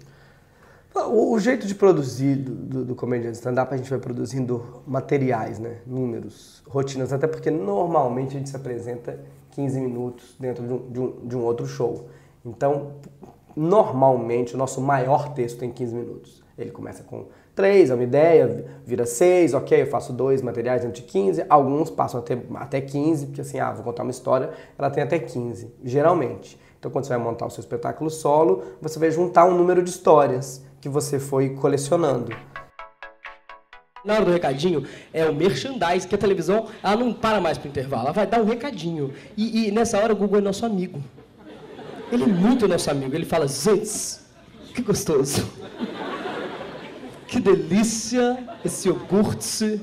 O, 0.93 1.33
o 1.33 1.39
jeito 1.39 1.67
de 1.67 1.75
produzir 1.75 2.35
do, 2.35 2.55
do, 2.55 2.85
do 2.85 2.95
comediante 2.95 3.37
stand-up, 3.37 3.73
a 3.73 3.77
gente 3.77 3.89
vai 3.89 3.99
produzindo 3.99 4.81
materiais, 4.87 5.59
né? 5.59 5.77
números, 5.85 6.63
rotinas, 6.67 7.13
até 7.13 7.27
porque 7.27 7.51
normalmente 7.51 8.35
a 8.35 8.39
gente 8.39 8.49
se 8.49 8.55
apresenta 8.55 9.19
15 9.51 9.79
minutos 9.79 10.35
dentro 10.39 10.65
de 10.65 10.73
um, 10.73 10.91
de 10.91 10.99
um, 10.99 11.27
de 11.27 11.37
um 11.37 11.43
outro 11.43 11.67
show. 11.67 12.07
Então, 12.45 12.93
normalmente, 13.55 14.55
o 14.55 14.57
nosso 14.57 14.81
maior 14.81 15.33
texto 15.33 15.59
tem 15.59 15.71
15 15.71 15.95
minutos. 15.95 16.43
Ele 16.57 16.71
começa 16.71 17.03
com 17.03 17.25
3, 17.55 17.89
é 17.89 17.93
uma 17.93 18.03
ideia, 18.03 18.65
vira 18.85 19.05
6, 19.05 19.53
ok, 19.53 19.81
eu 19.81 19.87
faço 19.87 20.11
dois 20.11 20.41
materiais 20.41 20.81
dentro 20.81 21.01
de 21.01 21.07
15, 21.07 21.45
alguns 21.49 21.89
passam 21.89 22.19
até, 22.19 22.37
até 22.55 22.81
15, 22.81 23.27
porque 23.27 23.41
assim, 23.41 23.59
ah, 23.59 23.71
vou 23.71 23.83
contar 23.83 24.03
uma 24.03 24.11
história, 24.11 24.51
ela 24.77 24.89
tem 24.89 25.03
até 25.03 25.19
15, 25.19 25.73
geralmente. 25.83 26.59
Então, 26.79 26.89
quando 26.89 27.03
você 27.03 27.09
vai 27.09 27.17
montar 27.17 27.45
o 27.45 27.49
seu 27.49 27.59
espetáculo 27.59 28.09
solo, 28.09 28.63
você 28.81 28.97
vai 28.97 29.11
juntar 29.11 29.45
um 29.45 29.55
número 29.55 29.83
de 29.83 29.89
histórias 29.89 30.63
que 30.81 30.89
você 30.89 31.19
foi 31.19 31.49
colecionando. 31.49 32.35
Na 34.03 34.13
hora 34.13 34.25
do 34.25 34.31
recadinho, 34.31 34.85
é 35.13 35.25
o 35.25 35.35
merchandise, 35.35 36.07
que 36.07 36.15
a 36.15 36.17
televisão 36.17 36.67
ela 36.81 36.95
não 36.95 37.11
para 37.11 37.41
mais 37.41 37.57
pro 37.57 37.67
intervalo, 37.67 38.03
ela 38.03 38.13
vai 38.13 38.25
dar 38.25 38.41
um 38.41 38.45
recadinho. 38.45 39.13
E, 39.35 39.67
e 39.67 39.71
nessa 39.71 39.99
hora 39.99 40.13
o 40.13 40.15
Google 40.15 40.39
é 40.39 40.41
nosso 40.41 40.65
amigo. 40.65 41.03
Ele 42.11 42.23
é 42.23 42.27
muito 42.27 42.67
nosso 42.67 42.89
amigo. 42.89 43.13
Ele 43.13 43.25
fala, 43.25 43.45
Zitz, 43.47 44.25
que 44.73 44.81
gostoso. 44.81 45.45
Que 47.27 47.39
delícia 47.39 48.43
esse 48.65 48.87
iogurte. 48.87 49.79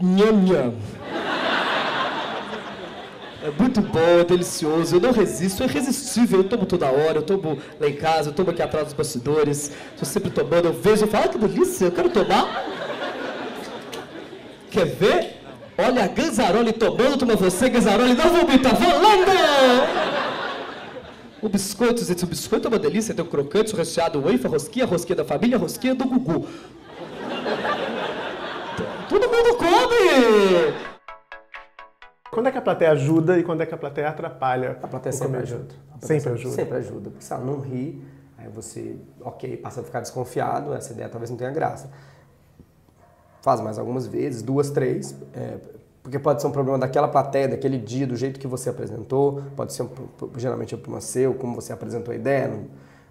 Nham, 0.00 0.36
nham. 0.42 0.74
É 3.42 3.50
muito 3.50 3.80
bom, 3.80 4.20
é 4.20 4.24
delicioso, 4.24 4.96
eu 4.96 5.00
não 5.00 5.12
resisto, 5.12 5.62
é 5.62 5.66
irresistível, 5.66 6.40
eu 6.40 6.44
tomo 6.44 6.66
toda 6.66 6.86
hora, 6.86 7.18
eu 7.18 7.22
tomo 7.22 7.58
lá 7.80 7.88
em 7.88 7.94
casa, 7.94 8.28
eu 8.28 8.34
tomo 8.34 8.50
aqui 8.50 8.60
atrás 8.60 8.88
dos 8.88 8.92
bastidores, 8.92 9.72
estou 9.92 10.04
sempre 10.04 10.28
tomando, 10.28 10.66
eu 10.66 10.74
vejo, 10.74 11.04
eu 11.04 11.08
falo, 11.08 11.24
ah, 11.24 11.28
que 11.28 11.38
delícia, 11.38 11.86
eu 11.86 11.92
quero 11.92 12.10
tomar. 12.10 12.66
Quer 14.70 14.84
ver? 14.84 15.40
Olha 15.78 16.04
a 16.04 16.06
Ganzaroli 16.06 16.74
tomando, 16.74 17.16
toma 17.16 17.34
você, 17.34 17.70
Ganzaroli, 17.70 18.12
não 18.12 18.28
vomita, 18.28 18.68
volando! 18.74 19.32
O 21.40 21.48
biscoito, 21.48 22.04
gente, 22.04 22.22
o 22.22 22.26
biscoito 22.26 22.66
é 22.66 22.68
uma 22.68 22.78
delícia, 22.78 23.14
tem 23.14 23.24
o 23.24 23.28
crocante, 23.28 23.72
o 23.72 23.76
recheado, 23.76 24.18
o 24.18 24.22
wafer, 24.30 24.50
rosquinha, 24.50 24.84
rosquinha 24.84 25.16
da 25.16 25.24
família, 25.24 25.56
rosquinha 25.56 25.94
do 25.94 26.04
Gugu. 26.04 26.46
Todo 29.08 29.28
mundo 29.28 29.54
come! 29.56 30.89
Quando 32.40 32.46
é 32.46 32.52
que 32.52 32.56
a 32.56 32.62
plateia 32.62 32.92
ajuda 32.92 33.38
e 33.38 33.42
quando 33.42 33.60
é 33.60 33.66
que 33.66 33.74
a 33.74 33.76
plateia 33.76 34.08
atrapalha? 34.08 34.78
A 34.82 34.88
plateia 34.88 35.12
sempre 35.12 35.42
ajuda. 35.42 35.74
A 35.90 35.98
plateia 35.98 36.20
Sempre 36.20 36.32
ajuda. 36.40 36.54
Sempre 36.54 36.76
ajuda, 36.78 37.10
porque 37.10 37.22
se 37.22 37.32
ela 37.34 37.44
não 37.44 37.60
ri, 37.60 38.02
aí 38.38 38.48
você, 38.48 38.96
ok, 39.20 39.58
passa 39.58 39.82
a 39.82 39.84
ficar 39.84 40.00
desconfiado, 40.00 40.72
essa 40.72 40.94
ideia 40.94 41.06
talvez 41.10 41.28
não 41.28 41.36
tenha 41.36 41.50
graça. 41.50 41.90
Faz 43.42 43.60
mais 43.60 43.78
algumas 43.78 44.06
vezes, 44.06 44.40
duas, 44.40 44.70
três, 44.70 45.14
é, 45.34 45.58
porque 46.02 46.18
pode 46.18 46.40
ser 46.40 46.48
um 46.48 46.50
problema 46.50 46.78
daquela 46.78 47.08
plateia, 47.08 47.46
daquele 47.46 47.76
dia, 47.76 48.06
do 48.06 48.16
jeito 48.16 48.40
que 48.40 48.46
você 48.46 48.70
apresentou, 48.70 49.42
pode 49.54 49.74
ser 49.74 49.82
um, 49.82 49.90
geralmente 50.38 50.74
um 50.74 50.78
problema 50.78 51.02
seu, 51.02 51.34
como 51.34 51.54
você 51.54 51.74
apresentou 51.74 52.10
a 52.10 52.16
ideia, 52.16 52.48
não, 52.48 52.60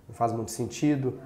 não 0.08 0.16
faz 0.16 0.32
muito 0.32 0.50
sentido, 0.50 1.20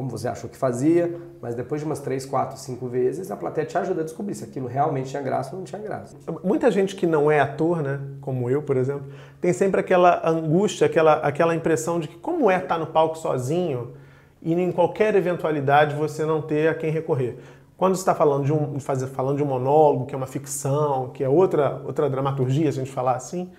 como 0.00 0.08
você 0.08 0.28
achou 0.28 0.48
que 0.48 0.56
fazia, 0.56 1.14
mas 1.42 1.54
depois 1.54 1.82
de 1.82 1.86
umas 1.86 2.00
três, 2.00 2.24
quatro, 2.24 2.56
cinco 2.56 2.88
vezes, 2.88 3.30
a 3.30 3.36
plateia 3.36 3.66
te 3.66 3.76
ajuda 3.76 4.00
a 4.00 4.04
descobrir 4.04 4.34
se 4.34 4.42
aquilo 4.42 4.66
realmente 4.66 5.10
tinha 5.10 5.20
graça 5.20 5.50
ou 5.52 5.58
não 5.58 5.64
tinha 5.66 5.82
graça. 5.82 6.16
Muita 6.42 6.70
gente 6.70 6.96
que 6.96 7.06
não 7.06 7.30
é 7.30 7.38
ator, 7.38 7.82
né, 7.82 8.00
como 8.22 8.48
eu, 8.48 8.62
por 8.62 8.78
exemplo, 8.78 9.12
tem 9.42 9.52
sempre 9.52 9.78
aquela 9.78 10.26
angústia, 10.26 10.86
aquela, 10.86 11.16
aquela 11.16 11.54
impressão 11.54 12.00
de 12.00 12.08
que 12.08 12.16
como 12.16 12.50
é 12.50 12.56
estar 12.56 12.78
no 12.78 12.86
palco 12.86 13.18
sozinho 13.18 13.92
e 14.40 14.54
em 14.54 14.72
qualquer 14.72 15.14
eventualidade 15.14 15.94
você 15.94 16.24
não 16.24 16.40
ter 16.40 16.68
a 16.68 16.74
quem 16.74 16.90
recorrer. 16.90 17.38
Quando 17.76 17.94
você 17.94 18.00
está 18.00 18.14
falando 18.14 18.46
de 18.46 18.54
um 18.54 18.80
fazer, 18.80 19.06
falando 19.08 19.36
de 19.36 19.42
um 19.42 19.46
monólogo, 19.46 20.06
que 20.06 20.14
é 20.14 20.16
uma 20.16 20.26
ficção, 20.26 21.10
que 21.10 21.22
é 21.22 21.28
outra 21.28 21.82
outra 21.84 22.08
dramaturgia, 22.08 22.72
se 22.72 22.80
a 22.80 22.84
gente 22.84 22.94
falar 22.94 23.16
assim, 23.16 23.50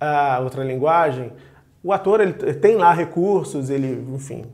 uh, 0.00 0.42
outra 0.42 0.64
linguagem, 0.64 1.32
o 1.82 1.92
ator 1.92 2.20
ele 2.20 2.32
tem 2.54 2.76
lá 2.76 2.92
recursos, 2.92 3.70
ele, 3.70 4.06
enfim, 4.14 4.44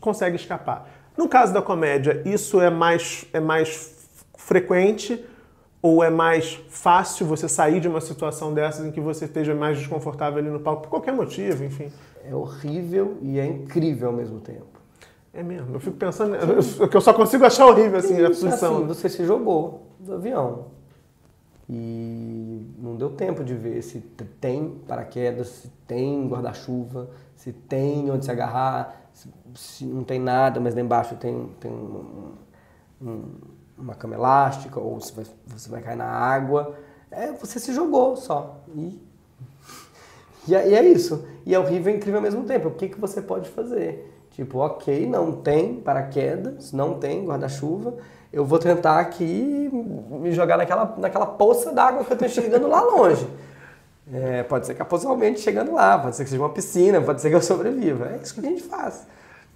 consegue 0.00 0.36
escapar. 0.36 0.88
No 1.16 1.28
caso 1.28 1.52
da 1.52 1.62
comédia, 1.62 2.22
isso 2.24 2.60
é 2.60 2.70
mais 2.70 3.24
é 3.32 3.40
mais 3.40 3.96
frequente 4.36 5.24
ou 5.82 6.02
é 6.02 6.10
mais 6.10 6.60
fácil 6.68 7.26
você 7.26 7.48
sair 7.48 7.80
de 7.80 7.88
uma 7.88 8.00
situação 8.00 8.52
dessas 8.52 8.86
em 8.86 8.90
que 8.90 9.00
você 9.00 9.24
esteja 9.24 9.54
mais 9.54 9.78
desconfortável 9.78 10.38
ali 10.38 10.50
no 10.50 10.60
palco 10.60 10.82
por 10.82 10.88
qualquer 10.88 11.12
motivo, 11.12 11.64
enfim? 11.64 11.92
É 12.24 12.34
horrível 12.34 13.18
e 13.22 13.38
é 13.38 13.46
incrível 13.46 14.08
ao 14.08 14.14
mesmo 14.14 14.40
tempo. 14.40 14.66
É 15.32 15.42
mesmo, 15.42 15.74
eu 15.74 15.80
fico 15.80 15.96
pensando, 15.96 16.34
eu, 16.34 16.88
eu 16.92 17.00
só 17.00 17.12
consigo 17.12 17.44
achar 17.44 17.66
horrível 17.66 17.98
assim 17.98 18.24
a 18.24 18.28
posição. 18.28 18.78
Assim, 18.78 18.86
você 18.86 19.08
se 19.08 19.24
jogou 19.24 19.86
do 20.00 20.14
avião 20.14 20.66
e 21.68 22.45
não 22.86 22.96
deu 22.96 23.10
tempo 23.10 23.42
de 23.42 23.54
ver 23.54 23.82
se 23.82 24.00
tem 24.40 24.78
paraquedas, 24.86 25.48
se 25.48 25.68
tem 25.86 26.28
guarda-chuva, 26.28 27.10
se 27.34 27.52
tem 27.52 28.10
onde 28.10 28.24
se 28.24 28.30
agarrar, 28.30 29.10
se, 29.12 29.28
se, 29.54 29.84
não 29.84 30.04
tem 30.04 30.20
nada, 30.20 30.60
mas 30.60 30.74
lá 30.74 30.80
embaixo 30.80 31.16
tem, 31.16 31.48
tem 31.60 31.70
um, 31.70 32.32
um, 33.02 33.24
uma 33.76 33.94
cama 33.94 34.14
elástica 34.14 34.78
ou 34.78 35.00
se 35.00 35.12
vai, 35.12 35.26
você 35.46 35.68
vai 35.68 35.82
cair 35.82 35.96
na 35.96 36.06
água. 36.06 36.76
É, 37.10 37.32
você 37.32 37.58
se 37.58 37.72
jogou 37.72 38.16
só. 38.16 38.60
E, 38.74 39.00
e, 40.48 40.54
é, 40.54 40.68
e 40.68 40.74
é 40.74 40.84
isso. 40.84 41.26
E 41.44 41.54
é 41.54 41.58
horrível 41.58 41.92
e 41.92 41.96
incrível 41.96 42.18
ao 42.18 42.22
mesmo 42.22 42.44
tempo. 42.44 42.68
O 42.68 42.72
que, 42.72 42.88
que 42.88 43.00
você 43.00 43.22
pode 43.22 43.48
fazer? 43.48 44.12
Tipo, 44.30 44.58
ok, 44.58 45.06
não 45.06 45.32
tem 45.32 45.76
paraquedas, 45.76 46.72
não 46.72 46.98
tem 46.98 47.24
guarda-chuva, 47.24 47.94
eu 48.30 48.44
vou 48.44 48.58
tentar 48.58 49.00
aqui 49.00 49.70
me 50.10 50.30
jogar 50.32 50.58
naquela, 50.58 50.94
naquela 50.98 51.24
poça 51.24 51.72
d'água 51.72 52.04
que 52.04 52.12
eu 52.12 52.14
estou 52.14 52.28
enxergando 52.28 52.68
lá 52.68 52.82
longe. 52.82 53.26
É, 54.12 54.42
pode 54.42 54.66
ser 54.66 54.74
que 54.74 54.84
casualmente 54.84 55.40
chegando 55.40 55.72
lá, 55.72 55.98
pode 55.98 56.16
ser 56.16 56.24
que 56.24 56.30
seja 56.30 56.42
uma 56.42 56.50
piscina, 56.50 57.00
pode 57.00 57.20
ser 57.20 57.30
que 57.30 57.34
eu 57.34 57.42
sobreviva. 57.42 58.10
É 58.12 58.20
isso 58.22 58.34
que 58.34 58.40
a 58.40 58.50
gente 58.50 58.62
faz. 58.62 59.06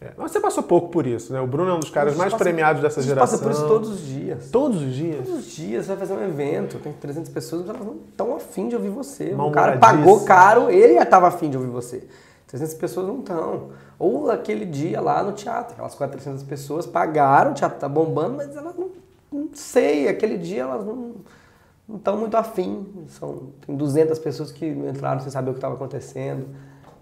É, 0.01 0.13
mas 0.17 0.33
você 0.33 0.41
passou 0.41 0.63
pouco 0.63 0.89
por 0.89 1.07
isso, 1.07 1.31
né? 1.31 1.41
O 1.41 1.47
Bruno 1.47 1.71
é 1.71 1.75
um 1.75 1.79
dos 1.79 1.91
caras 1.91 2.17
mais 2.17 2.33
passa, 2.33 2.43
premiados 2.43 2.81
dessa 2.81 3.03
geração. 3.03 3.39
passa 3.39 3.43
por 3.43 3.53
isso 3.53 3.69
todos 3.69 3.91
os 3.91 4.07
dias. 4.07 4.51
Todos 4.51 4.81
os 4.81 4.95
dias? 4.95 5.27
Todos 5.27 5.47
os 5.47 5.53
dias. 5.53 5.85
Você 5.85 5.89
vai 5.95 6.07
fazer 6.07 6.15
um 6.15 6.25
evento, 6.25 6.79
tem 6.79 6.93
300 6.93 7.31
pessoas, 7.31 7.69
elas 7.69 7.85
não 7.85 7.97
estão 8.09 8.35
afim 8.35 8.69
de 8.69 8.75
ouvir 8.75 8.89
você. 8.89 9.35
O 9.35 9.51
cara 9.51 9.77
pagou 9.77 10.25
caro, 10.25 10.71
ele 10.71 10.95
já 10.95 11.03
estava 11.03 11.29
afim 11.29 11.51
de 11.51 11.59
ouvir 11.59 11.69
você. 11.69 12.09
300 12.47 12.75
pessoas 12.75 13.07
não 13.07 13.19
estão. 13.19 13.69
Ou 13.99 14.31
aquele 14.31 14.65
dia 14.65 15.03
lá 15.03 15.23
no 15.23 15.33
teatro, 15.33 15.75
aquelas 15.75 15.95
400 15.95 16.43
pessoas 16.45 16.87
pagaram, 16.87 17.51
o 17.51 17.55
teatro 17.55 17.77
está 17.77 17.89
bombando, 17.89 18.39
mas 18.39 18.57
elas 18.57 18.75
não, 18.75 18.91
não 19.31 19.51
sei, 19.53 20.09
aquele 20.09 20.39
dia 20.39 20.63
elas 20.63 20.85
não 20.85 21.17
estão 21.95 22.17
muito 22.17 22.39
afim. 22.39 22.87
São, 23.09 23.51
tem 23.67 23.77
200 23.77 24.19
pessoas 24.19 24.51
que 24.51 24.67
entraram 24.67 25.21
sem 25.21 25.31
saber 25.31 25.51
o 25.51 25.53
que 25.53 25.59
estava 25.59 25.75
acontecendo. 25.75 26.49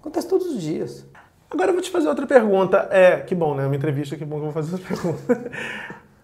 Acontece 0.01 0.27
todos 0.27 0.49
os 0.49 0.61
dias. 0.61 1.07
Agora 1.51 1.71
eu 1.71 1.75
vou 1.75 1.83
te 1.83 1.91
fazer 1.91 2.09
outra 2.09 2.27
pergunta. 2.27 2.89
É, 2.91 3.21
que 3.21 3.35
bom, 3.35 3.55
né? 3.55 3.67
Uma 3.67 3.77
entrevista, 3.77 4.17
que 4.17 4.25
bom 4.25 4.37
que 4.37 4.47
eu 4.47 4.51
vou 4.51 4.53
fazer 4.53 4.73
outra 4.75 4.89
pergunta. 4.95 5.51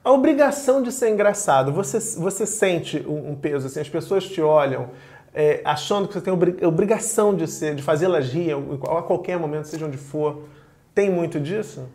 A 0.05 0.13
obrigação 0.13 0.83
de 0.83 0.93
ser 0.93 1.11
engraçado, 1.11 1.73
você, 1.73 1.99
você 2.19 2.45
sente 2.45 2.99
um, 3.09 3.35
peso, 3.35 3.67
assim, 3.67 3.81
as 3.81 3.89
pessoas 3.89 4.29
te 4.29 4.43
olham 4.43 4.91
é, 5.33 5.63
achando 5.65 6.07
que 6.07 6.13
você 6.13 6.21
tem 6.21 6.33
obrigação 6.67 7.35
de 7.35 7.49
ser, 7.49 7.75
de 7.75 7.83
fazê-las 7.83 8.29
rir 8.29 8.53
a 8.53 9.03
qualquer 9.03 9.39
momento, 9.39 9.67
seja 9.67 9.87
onde 9.87 9.97
for. 9.97 10.47
Tem 10.95 11.11
muito 11.11 11.41
disso? 11.41 11.89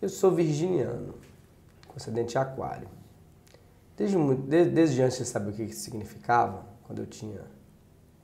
Eu 0.00 0.08
sou 0.08 0.30
virginiano, 0.30 1.14
com 1.88 1.96
acidente 1.96 2.30
de 2.30 2.38
aquário. 2.38 2.88
Desde, 3.96 4.16
desde, 4.16 4.70
desde 4.70 5.02
antes 5.02 5.18
de 5.18 5.24
saber 5.24 5.50
o 5.50 5.52
que 5.52 5.64
isso 5.64 5.80
significava, 5.80 6.64
quando 6.84 7.00
eu 7.00 7.06
tinha 7.06 7.40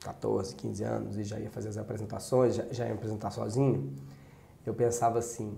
14, 0.04 0.54
15 0.54 0.84
anos 0.84 1.18
e 1.18 1.24
já 1.24 1.40
ia 1.40 1.50
fazer 1.50 1.70
as 1.70 1.76
apresentações, 1.76 2.54
já, 2.54 2.64
já 2.70 2.86
ia 2.86 2.94
apresentar 2.94 3.32
sozinho, 3.32 3.92
eu 4.66 4.74
pensava 4.74 5.18
assim, 5.18 5.56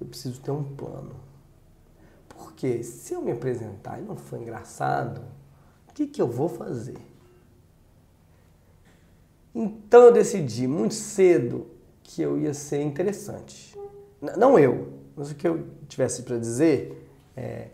eu 0.00 0.06
preciso 0.06 0.40
ter 0.40 0.50
um 0.50 0.64
plano. 0.64 1.14
Porque 2.28 2.82
se 2.82 3.12
eu 3.12 3.20
me 3.20 3.32
apresentar 3.32 3.98
e 3.98 4.02
não 4.02 4.16
for 4.16 4.40
engraçado, 4.40 5.20
o 5.88 5.92
que, 5.92 6.06
que 6.06 6.20
eu 6.20 6.28
vou 6.28 6.48
fazer? 6.48 6.96
Então 9.54 10.04
eu 10.04 10.12
decidi 10.12 10.66
muito 10.66 10.94
cedo 10.94 11.66
que 12.02 12.22
eu 12.22 12.38
ia 12.38 12.54
ser 12.54 12.82
interessante. 12.82 13.76
Não 14.20 14.58
eu, 14.58 14.88
mas 15.16 15.30
o 15.30 15.34
que 15.34 15.46
eu 15.46 15.66
tivesse 15.88 16.22
para 16.22 16.38
dizer 16.38 17.08
é, 17.36 17.68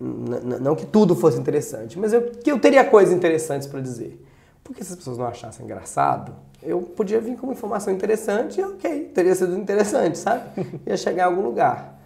não 0.00 0.74
que 0.74 0.86
tudo 0.86 1.14
fosse 1.14 1.38
interessante, 1.38 1.98
mas 1.98 2.12
eu, 2.12 2.30
que 2.30 2.50
eu 2.50 2.58
teria 2.58 2.84
coisas 2.84 3.14
interessantes 3.14 3.68
para 3.68 3.80
dizer. 3.80 4.20
Porque 4.64 4.84
se 4.84 4.92
as 4.92 4.98
pessoas 4.98 5.18
não 5.18 5.26
achassem 5.26 5.64
engraçado, 5.64 6.34
eu 6.62 6.80
podia 6.80 7.20
vir 7.20 7.36
com 7.36 7.46
uma 7.46 7.52
informação 7.52 7.92
interessante 7.92 8.60
e 8.60 8.64
ok, 8.64 9.06
teria 9.14 9.34
sido 9.34 9.56
interessante, 9.56 10.16
sabe? 10.18 10.44
Ia 10.86 10.96
chegar 10.96 11.24
em 11.24 11.26
algum 11.26 11.42
lugar. 11.42 12.00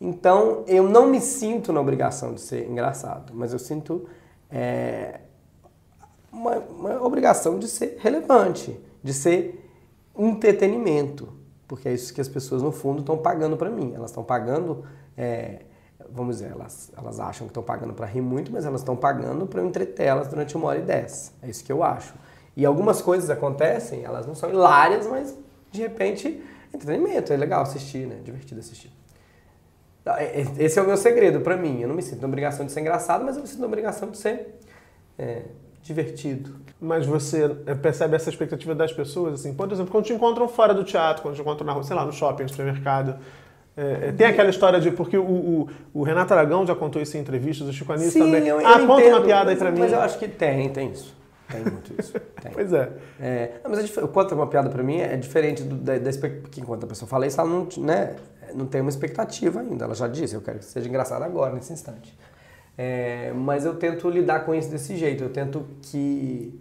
Então, 0.00 0.64
eu 0.66 0.88
não 0.88 1.06
me 1.06 1.20
sinto 1.20 1.72
na 1.72 1.80
obrigação 1.80 2.34
de 2.34 2.40
ser 2.40 2.68
engraçado, 2.68 3.32
mas 3.34 3.52
eu 3.52 3.58
sinto 3.58 4.06
é, 4.50 5.20
uma, 6.30 6.56
uma 6.58 7.02
obrigação 7.02 7.58
de 7.58 7.68
ser 7.68 7.98
relevante, 8.00 8.78
de 9.02 9.14
ser 9.14 9.70
entretenimento, 10.18 11.32
porque 11.66 11.88
é 11.88 11.94
isso 11.94 12.12
que 12.12 12.20
as 12.20 12.28
pessoas, 12.28 12.62
no 12.62 12.72
fundo, 12.72 13.00
estão 13.00 13.16
pagando 13.16 13.56
para 13.56 13.70
mim. 13.70 13.92
Elas 13.94 14.10
estão 14.10 14.22
pagando, 14.22 14.84
é, 15.16 15.62
vamos 16.14 16.36
dizer, 16.36 16.52
elas, 16.52 16.92
elas 16.96 17.18
acham 17.18 17.46
que 17.46 17.50
estão 17.50 17.62
pagando 17.62 17.94
para 17.94 18.06
rir 18.06 18.20
muito, 18.20 18.52
mas 18.52 18.64
elas 18.64 18.80
estão 18.80 18.96
pagando 18.96 19.46
para 19.46 19.60
eu 19.60 19.66
entreter 19.66 20.14
durante 20.28 20.56
uma 20.56 20.68
hora 20.68 20.78
e 20.78 20.82
dez. 20.82 21.32
É 21.42 21.48
isso 21.48 21.64
que 21.64 21.72
eu 21.72 21.82
acho. 21.82 22.14
E 22.56 22.66
algumas 22.66 23.00
coisas 23.00 23.30
acontecem, 23.30 24.04
elas 24.04 24.26
não 24.26 24.34
são 24.34 24.50
hilárias, 24.50 25.06
mas 25.06 25.36
de 25.70 25.80
repente, 25.80 26.42
entretenimento, 26.72 27.32
é 27.32 27.36
legal 27.36 27.62
assistir, 27.62 28.06
né? 28.06 28.20
Divertido 28.22 28.60
assistir. 28.60 28.92
É, 30.04 30.44
esse 30.58 30.78
é 30.78 30.82
o 30.82 30.86
meu 30.86 30.96
segredo 30.96 31.40
para 31.40 31.56
mim. 31.56 31.80
Eu 31.80 31.88
não 31.88 31.94
me 31.94 32.02
sinto 32.02 32.20
na 32.20 32.28
obrigação 32.28 32.66
de 32.66 32.72
ser 32.72 32.80
engraçado, 32.80 33.24
mas 33.24 33.36
eu 33.36 33.42
me 33.42 33.48
sinto 33.48 33.60
na 33.60 33.66
obrigação 33.66 34.10
de 34.10 34.18
ser 34.18 34.58
é, 35.18 35.42
divertido. 35.82 36.56
Mas 36.80 37.06
você 37.06 37.44
é, 37.66 37.74
percebe 37.74 38.16
essa 38.16 38.28
expectativa 38.28 38.74
das 38.74 38.92
pessoas, 38.92 39.34
assim, 39.34 39.54
por 39.54 39.70
exemplo, 39.70 39.90
quando 39.90 40.04
te 40.04 40.12
encontram 40.12 40.48
fora 40.48 40.74
do 40.74 40.84
teatro, 40.84 41.22
quando 41.22 41.36
te 41.36 41.40
encontram 41.40 41.66
na 41.66 41.72
rua, 41.72 41.84
sei 41.84 41.96
lá, 41.96 42.04
no 42.04 42.12
shopping, 42.12 42.42
no 42.42 42.48
supermercado, 42.48 43.18
é, 43.76 44.08
é, 44.08 44.12
tem 44.12 44.26
aquela 44.26 44.50
história 44.50 44.80
de. 44.80 44.90
Porque 44.90 45.16
o, 45.16 45.24
o, 45.24 45.68
o, 45.94 46.02
Renato 46.02 46.32
Aragão 46.34 46.66
já 46.66 46.74
contou 46.74 47.00
isso 47.00 47.16
em 47.16 47.20
entrevistas, 47.20 47.66
o 47.66 47.72
Chico 47.72 47.92
Anísio 47.92 48.22
também. 48.22 48.46
Eu, 48.46 48.60
eu 48.60 48.66
ah, 48.66 48.86
conta 48.86 49.06
uma 49.06 49.22
piada 49.22 49.50
aí 49.50 49.56
pra 49.56 49.70
mas 49.70 49.74
mim. 49.74 49.80
Mas 49.80 49.92
eu 49.92 50.00
acho 50.00 50.18
que 50.18 50.28
tem, 50.28 50.68
tem 50.68 50.90
isso. 50.90 51.14
Tem 51.48 51.62
muito 51.62 51.92
isso. 51.98 52.12
Tem. 52.42 52.52
pois 52.52 52.72
é. 52.72 52.92
é 53.20 53.60
não, 53.62 53.70
mas 53.70 53.96
é, 53.96 54.00
conta 54.06 54.34
uma 54.34 54.46
piada 54.46 54.68
pra 54.68 54.82
mim 54.82 54.98
é 54.98 55.16
diferente 55.16 55.62
do, 55.62 55.76
da, 55.76 55.98
da 55.98 56.10
porque 56.40 56.60
enquanto 56.60 56.84
a 56.84 56.86
pessoa 56.86 57.08
fala 57.08 57.26
isso, 57.26 57.40
ela 57.40 57.48
não, 57.48 57.68
né, 57.78 58.16
não 58.54 58.66
tem 58.66 58.80
uma 58.80 58.90
expectativa 58.90 59.60
ainda. 59.60 59.84
Ela 59.84 59.94
já 59.94 60.08
disse, 60.08 60.34
eu 60.34 60.40
quero 60.40 60.58
que 60.58 60.64
seja 60.64 60.88
engraçado 60.88 61.22
agora, 61.22 61.54
nesse 61.54 61.72
instante. 61.72 62.16
É, 62.76 63.32
mas 63.34 63.64
eu 63.64 63.74
tento 63.74 64.08
lidar 64.08 64.40
com 64.40 64.54
isso 64.54 64.70
desse 64.70 64.96
jeito. 64.96 65.24
Eu 65.24 65.30
tento 65.30 65.66
que. 65.82 66.58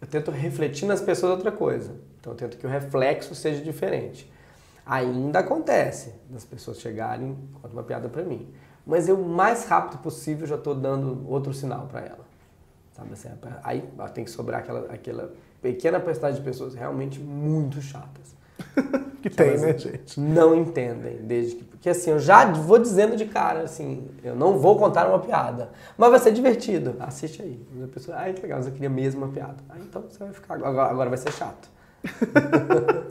Eu 0.00 0.06
tento 0.06 0.30
refletir 0.30 0.86
nas 0.86 1.00
pessoas 1.00 1.32
outra 1.32 1.52
coisa. 1.52 1.92
Então 2.20 2.32
eu 2.32 2.36
tento 2.36 2.56
que 2.56 2.66
o 2.66 2.68
reflexo 2.68 3.34
seja 3.34 3.62
diferente. 3.62 4.30
Ainda 4.86 5.40
acontece 5.40 6.14
das 6.30 6.44
pessoas 6.44 6.78
chegarem 6.78 7.36
com 7.60 7.66
uma 7.66 7.82
piada 7.82 8.08
para 8.08 8.22
mim. 8.22 8.48
Mas 8.86 9.08
eu, 9.08 9.20
o 9.20 9.28
mais 9.28 9.64
rápido 9.64 9.98
possível, 9.98 10.46
já 10.46 10.54
estou 10.54 10.76
dando 10.76 11.28
outro 11.28 11.52
sinal 11.52 11.88
para 11.88 12.02
ela. 12.02 12.24
Sabe 12.92 13.12
assim, 13.12 13.28
aí 13.64 13.82
tem 14.14 14.24
que 14.24 14.30
sobrar 14.30 14.60
aquela, 14.60 14.92
aquela 14.92 15.32
pequena 15.60 15.98
quantidade 15.98 16.36
de 16.36 16.42
pessoas 16.42 16.74
realmente 16.74 17.18
muito 17.18 17.82
chatas. 17.82 18.36
que 19.20 19.28
tem, 19.28 19.58
né, 19.58 19.76
gente? 19.76 20.18
Não 20.20 20.54
entendem, 20.54 21.16
desde 21.18 21.56
que. 21.56 21.64
Porque 21.64 21.90
assim, 21.90 22.10
eu 22.10 22.18
já 22.18 22.50
vou 22.52 22.78
dizendo 22.78 23.16
de 23.16 23.26
cara, 23.26 23.62
assim, 23.62 24.08
eu 24.22 24.34
não 24.34 24.58
vou 24.58 24.78
contar 24.78 25.08
uma 25.08 25.18
piada. 25.18 25.70
Mas 25.98 26.10
vai 26.10 26.18
ser 26.20 26.32
divertido. 26.32 26.96
Assiste 27.00 27.42
aí. 27.42 27.60
A 27.84 27.88
pessoa, 27.88 28.16
ai, 28.16 28.32
que 28.32 28.40
legal, 28.40 28.60
eu 28.60 28.72
queria 28.72 28.88
mesmo 28.88 29.24
uma 29.24 29.32
piada. 29.32 29.56
Ah, 29.68 29.76
então 29.78 30.02
você 30.02 30.18
vai 30.18 30.32
ficar. 30.32 30.54
Agora, 30.54 30.90
agora 30.90 31.10
vai 31.10 31.18
ser 31.18 31.32
chato. 31.32 31.68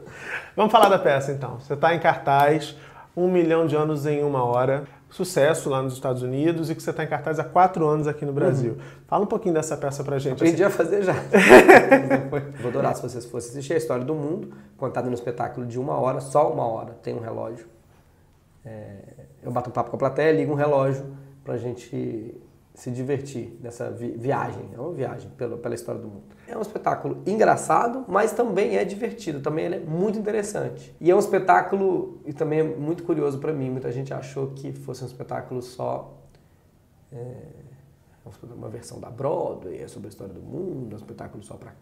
Vamos 0.56 0.72
falar 0.72 0.90
da 0.90 1.00
peça 1.00 1.32
então. 1.32 1.60
Você 1.60 1.74
está 1.74 1.94
em 1.94 2.00
cartaz, 2.00 2.76
um 3.16 3.30
milhão 3.30 3.66
de 3.66 3.76
anos 3.76 4.06
em 4.06 4.24
uma 4.24 4.44
hora 4.44 4.86
sucesso 5.16 5.70
lá 5.70 5.82
nos 5.82 5.94
Estados 5.94 6.22
Unidos 6.22 6.70
e 6.70 6.76
que 6.76 6.84
você 6.84 6.90
está 6.90 7.02
em 7.04 7.08
cartaz 7.08 7.40
há 7.40 7.44
quatro 7.44 7.88
anos 7.88 8.06
aqui 8.06 8.26
no 8.26 8.34
Brasil. 8.34 8.74
Uhum. 8.74 8.80
Fala 9.08 9.24
um 9.24 9.28
pouquinho 9.28 9.54
dessa 9.54 9.78
peça 9.78 10.04
pra 10.04 10.20
gente. 10.20 10.34
Aprendi 10.34 10.62
assim. 10.62 10.74
a 10.74 10.78
fazer 10.78 11.04
já. 11.04 11.14
Vou 12.60 12.70
adorar 12.70 12.96
se 12.96 13.02
vocês 13.02 13.26
fossem 13.26 13.52
assistir 13.52 13.74
a 13.74 13.78
história 13.78 14.04
do 14.04 14.14
mundo, 14.14 14.54
contada 14.76 15.08
no 15.08 15.14
espetáculo 15.14 15.66
de 15.66 15.80
uma 15.80 15.98
hora, 15.98 16.20
só 16.20 16.52
uma 16.52 16.68
hora, 16.68 16.98
tem 17.02 17.16
um 17.16 17.22
relógio. 17.22 17.66
É, 18.66 18.98
eu 19.42 19.52
bato 19.52 19.70
um 19.70 19.74
papo 19.74 19.90
com 19.90 19.96
a 19.96 20.00
plateia, 20.00 20.34
ligo 20.34 20.52
um 20.52 20.56
relógio 20.56 21.06
pra 21.46 21.58
gente 21.58 22.36
se 22.76 22.92
divertir 22.92 23.58
nessa 23.64 23.90
vi 23.90 24.12
viagem. 24.12 24.70
É 24.74 24.80
uma 24.80 24.92
viagem 24.92 25.30
pela, 25.32 25.58
pela 25.58 25.74
história 25.74 26.00
do 26.00 26.08
mundo. 26.08 26.26
É 26.46 26.58
um 26.58 26.62
espetáculo 26.62 27.24
engraçado, 27.26 28.04
mas 28.08 28.34
também 28.34 28.76
é 28.76 28.84
divertido. 28.84 29.40
Também 29.40 29.66
é 29.66 29.80
muito 29.80 30.20
interessante. 30.20 30.94
E 31.00 31.10
é 31.10 31.16
um 31.16 31.20
espetáculo, 31.20 32.20
e 32.26 32.34
também 32.34 32.60
é 32.60 32.64
muito 32.64 33.04
curioso 33.04 33.40
para 33.40 33.54
mim, 33.54 33.70
muita 33.70 33.92
gente 33.94 34.14
achou 34.14 34.48
que 34.48 34.74
fosse 34.74 35.04
um 35.04 35.08
espetáculo 35.08 35.62
só 35.62 36.22
é, 37.14 37.32
uma 38.54 38.68
versão 38.68 39.00
da 39.00 39.10
Broadway, 39.10 39.82
é 39.82 39.88
sobre 39.88 40.08
a 40.08 40.10
história 40.10 40.34
do 40.34 40.42
mundo, 40.42 40.92
é 40.92 40.96
um 40.96 40.98
espetáculo 40.98 41.44
só 41.44 41.56
para 41.56 41.74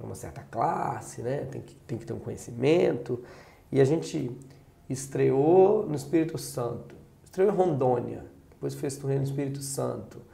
uma 0.00 0.16
certa 0.16 0.42
classe, 0.42 1.22
né? 1.22 1.44
tem, 1.44 1.60
que, 1.60 1.76
tem 1.76 1.96
que 1.96 2.04
ter 2.04 2.12
um 2.12 2.18
conhecimento. 2.18 3.22
E 3.70 3.80
a 3.80 3.84
gente 3.84 4.36
estreou 4.88 5.86
no 5.86 5.94
Espírito 5.94 6.36
Santo, 6.38 6.96
estreou 7.22 7.52
em 7.52 7.54
Rondônia, 7.54 8.24
depois 8.50 8.74
fez 8.74 8.96
turnê 8.96 9.16
no 9.16 9.22
Espírito 9.22 9.62
Santo, 9.62 10.28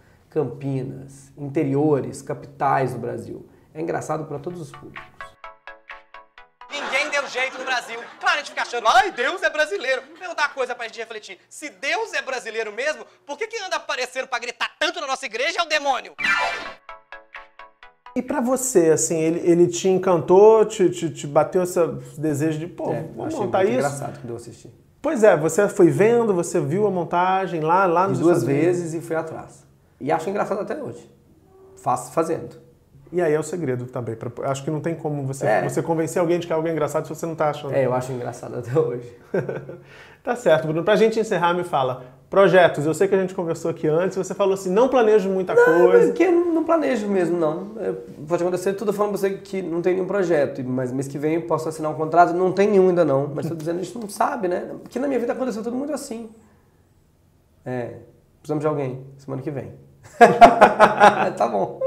Campinas, 0.47 1.33
interiores, 1.35 2.21
capitais 2.21 2.93
do 2.93 2.99
Brasil. 2.99 3.49
É 3.73 3.81
engraçado 3.81 4.27
para 4.27 4.39
todos 4.39 4.61
os 4.61 4.71
públicos. 4.71 5.03
Ninguém 6.71 7.09
deu 7.09 7.27
jeito 7.27 7.57
no 7.59 7.65
Brasil. 7.65 7.99
Claro, 8.21 8.35
a 8.35 8.39
gente 8.41 8.51
fica 8.51 8.61
achando, 8.61 8.87
ai, 8.87 9.13
Deus 9.13 9.43
é 9.43 9.49
brasileiro. 9.49 10.03
Vou 10.07 10.19
perguntar 10.19 10.43
uma 10.43 10.49
coisa 10.51 10.75
pra 10.75 10.87
gente 10.89 10.99
refletir. 10.99 11.39
Se 11.49 11.71
Deus 11.71 12.13
é 12.13 12.21
brasileiro 12.21 12.71
mesmo, 12.71 13.07
por 13.25 13.39
que, 13.39 13.47
que 13.47 13.57
anda 13.65 13.77
aparecendo 13.77 14.29
pra 14.29 14.39
gritar 14.39 14.71
tanto 14.79 15.01
na 15.01 15.07
nossa 15.07 15.25
igreja 15.25 15.57
é 15.59 15.63
o 15.63 15.69
demônio? 15.69 16.13
E 18.15 18.21
pra 18.21 18.43
você, 18.43 18.91
assim, 18.91 19.19
ele, 19.19 19.41
ele 19.51 19.67
te 19.69 19.89
encantou, 19.89 20.67
te, 20.67 20.91
te, 20.91 21.09
te 21.09 21.27
bateu 21.27 21.63
esse 21.63 21.81
desejo 22.19 22.59
de, 22.59 22.67
pô, 22.67 22.93
É, 22.93 23.01
vamos 23.05 23.29
achei 23.29 23.41
montar 23.41 23.65
isso? 23.65 23.73
engraçado 23.73 24.21
quando 24.21 24.29
eu 24.31 24.37
assisti. 24.37 24.71
Pois 25.01 25.23
é, 25.25 25.35
você 25.35 25.67
foi 25.67 25.89
vendo, 25.89 26.35
você 26.35 26.61
viu 26.61 26.87
a 26.87 26.91
montagem 26.91 27.63
lá, 27.63 27.87
lá 27.87 28.07
nos 28.07 28.19
duas 28.19 28.39
Estados 28.43 28.55
Unidos. 28.55 28.77
vezes 28.81 28.93
e 28.93 29.01
fui 29.01 29.17
atrás. 29.17 29.65
E 30.01 30.11
acho 30.13 30.29
engraçado 30.31 30.61
até 30.61 30.83
hoje. 30.83 31.11
Faço 31.77 32.13
fazendo. 32.13 32.57
E 33.13 33.23
aí 33.23 33.33
é 33.33 33.39
o 33.39 33.43
segredo 33.43 33.87
também. 33.87 34.17
pra- 34.17 34.51
acho 34.51 34.65
que 34.65 34.71
não 34.71 34.81
tem 34.81 34.95
como 34.95 35.25
você, 35.25 35.47
É. 35.47 35.63
você 35.69 35.81
convencer 35.83 36.21
alguém 36.21 36.39
de 36.41 36.47
que 36.47 36.53
é 36.53 36.57
algo 36.57 36.67
engraçado 36.69 37.07
se 37.07 37.15
você 37.15 37.25
não 37.25 37.37
tá 37.37 37.51
achando. 37.51 37.73
É, 37.75 37.87
eu 37.87 37.95
acho 37.95 38.13
engraçado 38.13 38.57
até 38.59 38.79
hoje. 38.79 39.11
Tá 40.23 40.35
certo, 40.35 40.65
Bruno. 40.67 40.83
Pra 40.83 40.97
gente 40.97 41.21
encerrar, 41.21 41.55
me 41.55 41.63
fala. 41.63 42.03
Projetos, 42.29 42.85
eu 42.85 42.93
sei 42.93 43.07
que 43.07 43.15
a 43.15 43.21
gente 43.21 43.33
conversou 43.33 43.71
aqui 43.71 43.87
antes, 43.87 44.17
você 44.19 44.35
falou 44.35 44.55
assim, 44.55 44.69
não 44.69 44.89
planejo 44.89 45.29
muita 45.31 45.55
coisa. 45.55 46.09
Porque 46.09 46.25
eu 46.25 46.33
não 46.47 46.65
planejo 46.65 47.07
mesmo, 47.07 47.39
não. 47.39 47.71
É, 47.79 47.93
Pode 48.27 48.43
acontecer 48.43 48.73
tudo 48.73 48.93
falando 48.93 49.13
pra 49.13 49.21
você 49.21 49.31
que 49.35 49.63
não 49.63 49.81
tem 49.81 49.95
nenhum 49.95 50.07
projeto, 50.09 50.65
mas 50.65 50.91
mês 50.91 51.07
que 51.07 51.17
vem 51.17 51.37
eu 51.37 51.43
posso 51.43 51.69
assinar 51.69 51.93
um 51.93 51.95
contrato, 51.95 52.33
não 52.35 52.51
tem 52.51 52.69
nenhum 52.69 52.89
ainda 52.89 53.05
não. 53.05 53.31
Mas 53.33 53.47
tô 53.49 53.55
dizendo, 53.55 53.79
a 53.79 53.83
gente 53.85 53.97
não 53.97 54.09
sabe, 54.09 54.49
né? 54.49 54.69
Porque 54.83 54.99
na 54.99 55.07
minha 55.07 55.21
vida 55.21 55.33
aconteceu 55.33 55.63
tudo 55.63 55.77
muito 55.77 55.93
assim. 55.93 56.29
É, 57.65 57.95
precisamos 58.41 58.63
de 58.63 58.67
alguém, 58.67 59.05
semana 59.19 59.41
que 59.43 59.51
vem. 59.53 59.73
tá 61.37 61.49
bom. 61.49 61.81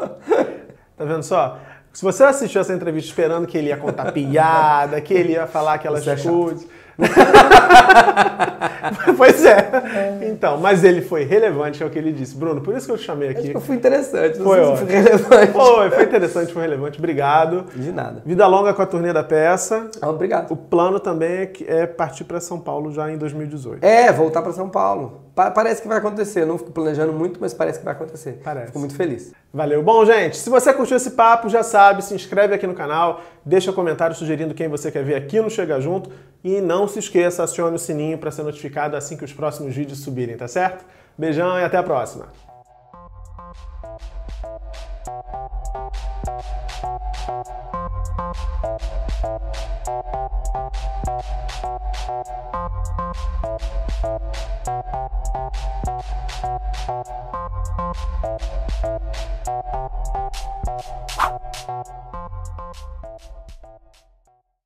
Tá 0.97 1.05
vendo 1.05 1.23
só? 1.23 1.59
Se 1.91 2.03
você 2.03 2.23
assistiu 2.23 2.61
essa 2.61 2.73
entrevista 2.73 3.09
esperando 3.09 3.47
que 3.47 3.57
ele 3.57 3.69
ia 3.69 3.77
contar 3.77 4.11
piada, 4.11 5.01
que 5.01 5.13
ele 5.13 5.33
ia 5.33 5.47
falar 5.47 5.73
aquelas 5.75 6.07
é 6.07 6.15
coisas. 6.15 6.67
pois 9.17 9.43
é. 9.45 10.19
Então, 10.29 10.57
mas 10.57 10.83
ele 10.83 11.01
foi 11.01 11.23
relevante, 11.23 11.81
é 11.81 11.85
o 11.85 11.89
que 11.89 11.97
ele 11.97 12.11
disse. 12.11 12.35
Bruno, 12.35 12.61
por 12.61 12.75
isso 12.75 12.85
que 12.85 12.91
eu 12.93 12.97
te 12.97 13.03
chamei 13.03 13.29
Acho 13.29 13.39
aqui. 13.39 13.49
que 13.49 13.57
eu 13.57 13.61
fui 13.61 13.75
interessante, 13.75 14.37
Foi 14.39 14.59
se 14.77 14.77
fui 14.85 14.91
relevante. 14.93 15.51
Foi, 15.51 15.89
foi 15.91 16.03
interessante, 16.03 16.53
foi 16.53 16.61
relevante. 16.63 16.97
Obrigado. 16.99 17.65
De 17.75 17.91
nada. 17.91 18.21
Vida 18.25 18.45
longa 18.47 18.73
com 18.73 18.81
a 18.81 18.85
turnê 18.85 19.13
da 19.13 19.23
peça. 19.23 19.89
Ah, 20.01 20.09
Obrigado. 20.09 20.51
O 20.51 20.55
plano 20.57 20.99
também 20.99 21.31
é, 21.39 21.45
que- 21.45 21.65
é 21.67 21.85
partir 21.87 22.23
para 22.23 22.39
São 22.39 22.59
Paulo 22.59 22.91
já 22.91 23.09
em 23.11 23.17
2018. 23.17 23.83
É, 23.83 24.11
voltar 24.11 24.41
pra 24.41 24.51
São 24.51 24.69
Paulo. 24.69 25.21
Pa- 25.35 25.51
parece 25.51 25.81
que 25.81 25.87
vai 25.87 25.97
acontecer. 25.97 26.41
Eu 26.41 26.47
não 26.47 26.57
fico 26.57 26.71
planejando 26.71 27.13
muito, 27.13 27.39
mas 27.39 27.53
parece 27.53 27.79
que 27.79 27.85
vai 27.85 27.93
acontecer. 27.93 28.41
Parece. 28.43 28.67
Fico 28.67 28.79
muito 28.79 28.95
feliz. 28.95 29.31
Valeu. 29.53 29.81
Bom, 29.81 30.05
gente, 30.05 30.37
se 30.37 30.49
você 30.49 30.71
curtiu 30.73 30.97
esse 30.97 31.11
papo, 31.11 31.49
já 31.49 31.63
sabe, 31.63 32.03
se 32.03 32.13
inscreve 32.13 32.53
aqui 32.53 32.67
no 32.67 32.73
canal, 32.75 33.21
deixa 33.43 33.73
comentário 33.73 34.15
sugerindo 34.15 34.53
quem 34.53 34.67
você 34.67 34.91
quer 34.91 35.03
ver 35.03 35.15
aqui 35.15 35.39
no 35.41 35.49
Chega 35.49 35.79
Junto 35.81 36.11
e 36.43 36.61
não 36.61 36.87
se 36.87 36.99
esqueça, 36.99 37.43
acione 37.43 37.75
o 37.75 37.79
sininho 37.79 38.17
para 38.17 38.29
ser 38.31 38.43
notificado 38.49 38.95
assim 38.95 39.15
que 39.15 39.25
os 39.25 39.33
próximos 39.33 39.75
vídeos 39.75 39.99
subirem, 39.99 40.35
tá 40.35 40.47
certo? 40.47 40.85
Beijão 41.17 41.57
e 41.57 41.63
até 41.63 41.77
a 41.77 41.83
próxima! 41.83 42.27